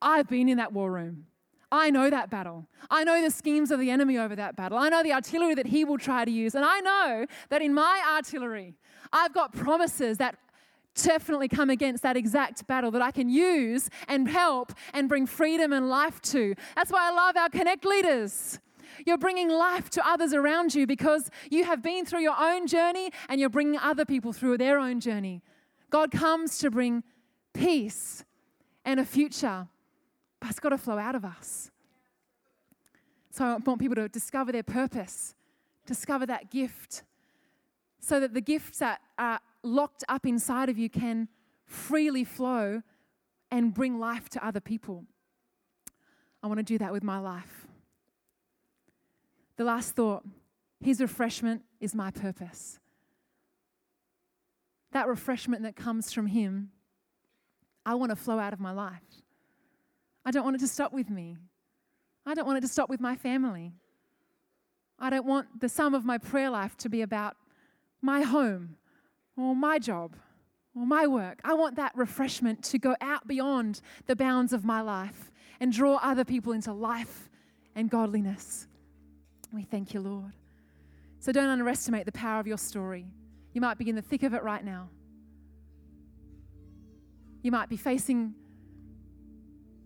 I've 0.00 0.28
been 0.28 0.48
in 0.48 0.58
that 0.58 0.72
war 0.72 0.90
room. 0.92 1.26
I 1.72 1.90
know 1.90 2.10
that 2.10 2.30
battle. 2.30 2.68
I 2.90 3.02
know 3.02 3.20
the 3.20 3.30
schemes 3.30 3.70
of 3.70 3.80
the 3.80 3.90
enemy 3.90 4.18
over 4.18 4.36
that 4.36 4.54
battle. 4.54 4.78
I 4.78 4.88
know 4.88 5.02
the 5.02 5.12
artillery 5.12 5.54
that 5.56 5.66
he 5.66 5.84
will 5.84 5.98
try 5.98 6.24
to 6.24 6.30
use. 6.30 6.54
And 6.54 6.64
I 6.64 6.80
know 6.80 7.26
that 7.48 7.60
in 7.60 7.74
my 7.74 8.02
artillery, 8.08 8.74
I've 9.12 9.34
got 9.34 9.52
promises 9.52 10.18
that 10.18 10.36
definitely 10.94 11.48
come 11.48 11.68
against 11.68 12.02
that 12.04 12.16
exact 12.16 12.66
battle 12.66 12.90
that 12.92 13.02
I 13.02 13.10
can 13.10 13.28
use 13.28 13.90
and 14.08 14.28
help 14.28 14.72
and 14.94 15.08
bring 15.08 15.26
freedom 15.26 15.72
and 15.72 15.88
life 15.88 16.20
to. 16.22 16.54
That's 16.76 16.90
why 16.90 17.10
I 17.10 17.14
love 17.14 17.36
our 17.36 17.48
Connect 17.50 17.84
leaders. 17.84 18.60
You're 19.04 19.18
bringing 19.18 19.48
life 19.48 19.90
to 19.90 20.06
others 20.06 20.32
around 20.32 20.74
you 20.74 20.86
because 20.86 21.30
you 21.50 21.64
have 21.64 21.82
been 21.82 22.04
through 22.06 22.20
your 22.20 22.36
own 22.38 22.66
journey 22.66 23.10
and 23.28 23.40
you're 23.40 23.50
bringing 23.50 23.78
other 23.78 24.04
people 24.04 24.32
through 24.32 24.58
their 24.58 24.78
own 24.78 25.00
journey. 25.00 25.42
God 25.90 26.10
comes 26.10 26.58
to 26.58 26.70
bring 26.70 27.02
peace 27.52 28.24
and 28.84 29.00
a 29.00 29.04
future, 29.04 29.68
but 30.40 30.50
it's 30.50 30.60
got 30.60 30.70
to 30.70 30.78
flow 30.78 30.98
out 30.98 31.14
of 31.14 31.24
us. 31.24 31.70
So 33.30 33.44
I 33.44 33.56
want 33.56 33.80
people 33.80 33.96
to 33.96 34.08
discover 34.08 34.52
their 34.52 34.62
purpose, 34.62 35.34
discover 35.84 36.24
that 36.26 36.50
gift, 36.50 37.02
so 38.00 38.20
that 38.20 38.32
the 38.32 38.40
gifts 38.40 38.78
that 38.78 39.00
are 39.18 39.40
locked 39.62 40.04
up 40.08 40.24
inside 40.24 40.68
of 40.68 40.78
you 40.78 40.88
can 40.88 41.28
freely 41.66 42.24
flow 42.24 42.82
and 43.50 43.74
bring 43.74 43.98
life 43.98 44.28
to 44.30 44.46
other 44.46 44.60
people. 44.60 45.04
I 46.42 46.46
want 46.46 46.58
to 46.58 46.64
do 46.64 46.78
that 46.78 46.92
with 46.92 47.02
my 47.02 47.18
life. 47.18 47.65
The 49.56 49.64
last 49.64 49.92
thought 49.92 50.24
His 50.80 51.00
refreshment 51.00 51.62
is 51.80 51.94
my 51.94 52.10
purpose. 52.10 52.78
That 54.92 55.08
refreshment 55.08 55.62
that 55.62 55.76
comes 55.76 56.12
from 56.12 56.26
Him, 56.26 56.70
I 57.84 57.94
want 57.94 58.10
to 58.10 58.16
flow 58.16 58.38
out 58.38 58.52
of 58.52 58.60
my 58.60 58.72
life. 58.72 59.22
I 60.24 60.30
don't 60.30 60.44
want 60.44 60.56
it 60.56 60.60
to 60.60 60.68
stop 60.68 60.92
with 60.92 61.08
me. 61.08 61.36
I 62.24 62.34
don't 62.34 62.46
want 62.46 62.58
it 62.58 62.62
to 62.62 62.68
stop 62.68 62.88
with 62.88 63.00
my 63.00 63.14
family. 63.14 63.72
I 64.98 65.10
don't 65.10 65.26
want 65.26 65.60
the 65.60 65.68
sum 65.68 65.94
of 65.94 66.04
my 66.04 66.18
prayer 66.18 66.50
life 66.50 66.76
to 66.78 66.88
be 66.88 67.02
about 67.02 67.36
my 68.02 68.22
home 68.22 68.76
or 69.36 69.54
my 69.54 69.78
job 69.78 70.16
or 70.74 70.86
my 70.86 71.06
work. 71.06 71.40
I 71.44 71.54
want 71.54 71.76
that 71.76 71.92
refreshment 71.94 72.64
to 72.64 72.78
go 72.78 72.96
out 73.00 73.28
beyond 73.28 73.80
the 74.06 74.16
bounds 74.16 74.52
of 74.52 74.64
my 74.64 74.80
life 74.80 75.30
and 75.60 75.72
draw 75.72 75.96
other 76.02 76.24
people 76.24 76.52
into 76.52 76.72
life 76.72 77.28
and 77.74 77.88
godliness. 77.90 78.66
We 79.52 79.62
thank 79.62 79.94
you, 79.94 80.00
Lord. 80.00 80.32
So 81.20 81.32
don't 81.32 81.48
underestimate 81.48 82.06
the 82.06 82.12
power 82.12 82.40
of 82.40 82.46
your 82.46 82.58
story. 82.58 83.06
You 83.52 83.60
might 83.60 83.78
be 83.78 83.88
in 83.88 83.96
the 83.96 84.02
thick 84.02 84.22
of 84.22 84.34
it 84.34 84.42
right 84.42 84.64
now. 84.64 84.88
You 87.42 87.50
might 87.50 87.68
be 87.68 87.76
facing 87.76 88.34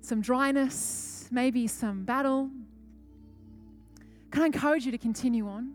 some 0.01 0.20
dryness, 0.20 1.29
maybe 1.31 1.66
some 1.66 2.05
battle. 2.05 2.51
Can 4.31 4.42
I 4.42 4.46
encourage 4.46 4.87
you 4.87 4.92
to 4.92 4.99
continue 4.99 5.46
on? 5.46 5.75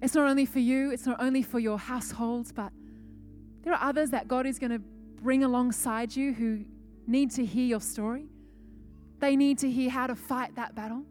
It's 0.00 0.14
not 0.14 0.28
only 0.28 0.46
for 0.46 0.58
you, 0.58 0.90
it's 0.90 1.06
not 1.06 1.20
only 1.20 1.42
for 1.42 1.60
your 1.60 1.78
households, 1.78 2.50
but 2.50 2.72
there 3.62 3.72
are 3.72 3.88
others 3.88 4.10
that 4.10 4.26
God 4.26 4.46
is 4.46 4.58
going 4.58 4.72
to 4.72 4.80
bring 5.22 5.44
alongside 5.44 6.14
you 6.14 6.32
who 6.32 6.64
need 7.06 7.30
to 7.32 7.44
hear 7.44 7.64
your 7.64 7.80
story. 7.80 8.26
They 9.20 9.36
need 9.36 9.58
to 9.58 9.70
hear 9.70 9.90
how 9.90 10.08
to 10.08 10.16
fight 10.16 10.56
that 10.56 10.74
battle. 10.74 11.04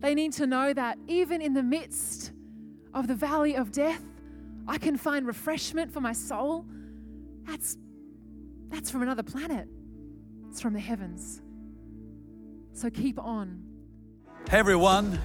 They 0.00 0.14
need 0.14 0.32
to 0.34 0.46
know 0.46 0.72
that 0.72 0.98
even 1.08 1.42
in 1.42 1.54
the 1.54 1.62
midst 1.62 2.32
of 2.94 3.08
the 3.08 3.14
valley 3.14 3.56
of 3.56 3.72
death, 3.72 4.02
I 4.66 4.78
can 4.78 4.96
find 4.96 5.26
refreshment 5.26 5.92
for 5.92 6.00
my 6.00 6.12
soul. 6.12 6.66
That's, 7.44 7.76
that's 8.68 8.90
from 8.90 9.02
another 9.02 9.22
planet, 9.22 9.68
it's 10.50 10.60
from 10.60 10.74
the 10.74 10.80
heavens. 10.80 11.42
So 12.72 12.90
keep 12.90 13.18
on. 13.18 13.64
Hey 14.48 14.58
everyone, 14.58 15.18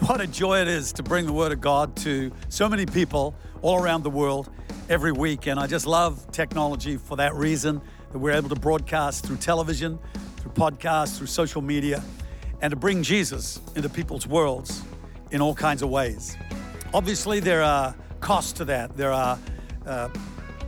what 0.00 0.20
a 0.20 0.26
joy 0.26 0.60
it 0.60 0.68
is 0.68 0.92
to 0.92 1.02
bring 1.02 1.26
the 1.26 1.32
Word 1.32 1.50
of 1.50 1.60
God 1.60 1.96
to 1.96 2.30
so 2.48 2.68
many 2.68 2.86
people 2.86 3.34
all 3.62 3.82
around 3.82 4.04
the 4.04 4.10
world 4.10 4.48
every 4.88 5.12
week. 5.12 5.48
And 5.48 5.58
I 5.58 5.66
just 5.66 5.86
love 5.86 6.30
technology 6.30 6.96
for 6.96 7.16
that 7.16 7.34
reason 7.34 7.80
that 8.12 8.18
we're 8.18 8.32
able 8.32 8.48
to 8.50 8.54
broadcast 8.54 9.26
through 9.26 9.38
television, 9.38 9.98
through 10.36 10.52
podcasts, 10.52 11.18
through 11.18 11.26
social 11.26 11.62
media, 11.62 12.02
and 12.62 12.70
to 12.70 12.76
bring 12.76 13.02
Jesus 13.02 13.60
into 13.74 13.88
people's 13.88 14.26
worlds 14.26 14.82
in 15.30 15.40
all 15.40 15.54
kinds 15.54 15.82
of 15.82 15.90
ways. 15.90 16.36
Obviously, 16.92 17.40
there 17.40 17.62
are 17.62 17.94
costs 18.20 18.52
to 18.54 18.64
that, 18.66 18.96
there 18.96 19.12
are 19.12 19.38
uh, 19.86 20.08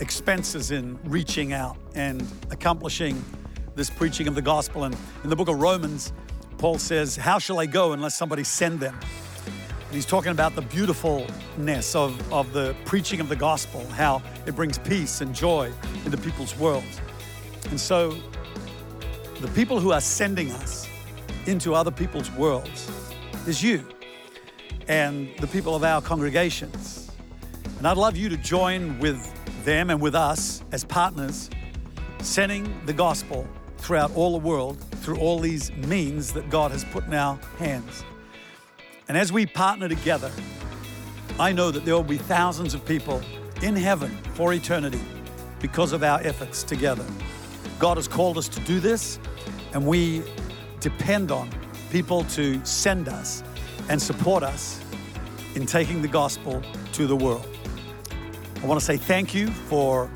expenses 0.01 0.71
in 0.71 0.99
reaching 1.05 1.53
out 1.53 1.77
and 1.95 2.27
accomplishing 2.51 3.23
this 3.75 3.91
preaching 3.91 4.27
of 4.27 4.35
the 4.35 4.43
gospel. 4.43 4.85
And 4.85 4.97
in 5.23 5.31
the 5.31 5.37
book 5.37 5.49
of 5.49 5.61
Romans, 5.61 6.13
Paul 6.59 6.79
says, 6.79 7.17
How 7.17 7.39
shall 7.39 7.59
I 7.59 7.67
go 7.67 7.93
unless 7.93 8.17
somebody 8.17 8.45
send 8.45 8.81
them? 8.81 8.99
And 9.45 9.95
he's 9.95 10.07
talking 10.07 10.33
about 10.33 10.55
the 10.55 10.63
beautifulness 10.63 11.95
of, 11.95 12.33
of 12.33 12.53
the 12.53 12.75
preaching 12.85 13.21
of 13.21 13.29
the 13.29 13.37
gospel, 13.37 13.87
how 13.89 14.23
it 14.47 14.57
brings 14.57 14.79
peace 14.79 15.21
and 15.21 15.35
joy 15.35 15.71
into 16.05 16.17
people's 16.17 16.57
worlds. 16.57 17.01
And 17.69 17.79
so, 17.79 18.17
the 19.41 19.49
people 19.49 19.81
who 19.81 19.93
are 19.93 20.01
sending 20.01 20.51
us 20.53 20.89
into 21.47 21.75
other 21.75 21.91
people's 21.91 22.31
worlds 22.33 22.91
is 23.47 23.63
you 23.63 23.85
and 24.89 25.29
the 25.39 25.47
people 25.47 25.75
of 25.75 25.85
our 25.85 26.01
congregations. 26.01 27.11
And 27.79 27.87
I'd 27.87 27.97
love 27.97 28.17
you 28.17 28.29
to 28.29 28.37
join 28.37 28.99
with 28.99 29.29
them 29.65 29.91
and 29.91 30.01
with 30.01 30.15
us 30.15 30.63
as 30.73 30.85
partners, 30.85 31.51
sending 32.21 32.81
the 32.87 32.93
gospel 32.93 33.47
throughout 33.79 34.15
all 34.15 34.33
the 34.33 34.47
world 34.47 34.81
through 35.03 35.19
all 35.19 35.41
these 35.41 35.73
means 35.73 36.33
that 36.33 36.49
God 36.49 36.71
has 36.71 36.85
put 36.85 37.05
in 37.07 37.15
our 37.15 37.37
hands. 37.59 38.05
And 39.09 39.19
as 39.19 39.33
we 39.33 39.47
partner 39.47 39.89
together, 39.89 40.31
I 41.41 41.53
know 41.53 41.71
that 41.71 41.85
there 41.85 41.95
will 41.95 42.05
be 42.05 42.19
thousands 42.19 42.75
of 42.75 42.85
people 42.87 43.21
in 43.63 43.75
heaven 43.75 44.11
for 44.35 44.53
eternity 44.53 45.01
because 45.61 45.93
of 45.93 46.03
our 46.03 46.21
efforts 46.21 46.63
together. 46.63 47.05
God 47.79 47.97
has 47.97 48.07
called 48.07 48.39
us 48.39 48.49
to 48.49 48.61
do 48.61 48.79
this, 48.79 49.19
and 49.73 49.87
we 49.87 50.23
depend 50.83 51.31
on 51.31 51.49
people 51.91 52.25
to 52.25 52.63
send 52.65 53.09
us 53.09 53.43
and 53.89 54.01
support 54.01 54.43
us 54.43 54.81
in 55.55 55.67
taking 55.67 56.03
the 56.03 56.09
gospel 56.09 56.63
to 56.93 57.07
the 57.07 57.17
world. 57.17 57.47
I 58.63 58.67
want 58.67 58.79
to 58.81 58.85
say 58.85 58.97
thank 58.97 59.35
you 59.35 59.49
for 59.49 60.11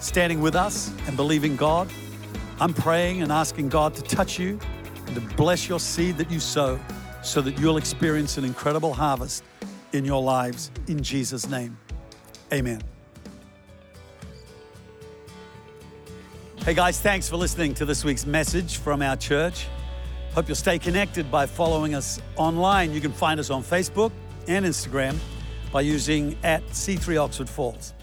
standing 0.00 0.40
with 0.40 0.54
us 0.54 0.92
and 1.06 1.16
believing 1.16 1.56
God. 1.56 1.88
I'm 2.60 2.74
praying 2.74 3.22
and 3.22 3.30
asking 3.30 3.68
God 3.68 3.94
to 3.94 4.02
touch 4.02 4.38
you 4.38 4.58
and 5.06 5.14
to 5.14 5.20
bless 5.36 5.68
your 5.68 5.80
seed 5.80 6.16
that 6.18 6.30
you 6.30 6.40
sow 6.40 6.80
so 7.22 7.40
that 7.42 7.58
you'll 7.58 7.76
experience 7.76 8.38
an 8.38 8.44
incredible 8.44 8.94
harvest 8.94 9.44
in 9.92 10.04
your 10.04 10.22
lives 10.22 10.70
in 10.86 11.02
Jesus' 11.02 11.48
name. 11.48 11.76
Amen. 12.52 12.82
Hey 16.64 16.74
guys, 16.74 17.00
thanks 17.00 17.28
for 17.28 17.36
listening 17.36 17.74
to 17.74 17.84
this 17.84 18.04
week's 18.04 18.26
message 18.26 18.78
from 18.78 19.00
our 19.00 19.16
church. 19.16 19.66
Hope 20.36 20.48
you'll 20.48 20.54
stay 20.54 20.78
connected 20.78 21.30
by 21.30 21.46
following 21.46 21.94
us 21.94 22.20
online. 22.36 22.92
You 22.92 23.00
can 23.00 23.10
find 23.10 23.40
us 23.40 23.48
on 23.48 23.62
Facebook 23.62 24.12
and 24.46 24.66
Instagram 24.66 25.16
by 25.72 25.80
using 25.80 26.36
at 26.44 26.62
C3 26.66 27.18
Oxford 27.18 27.48
Falls. 27.48 27.94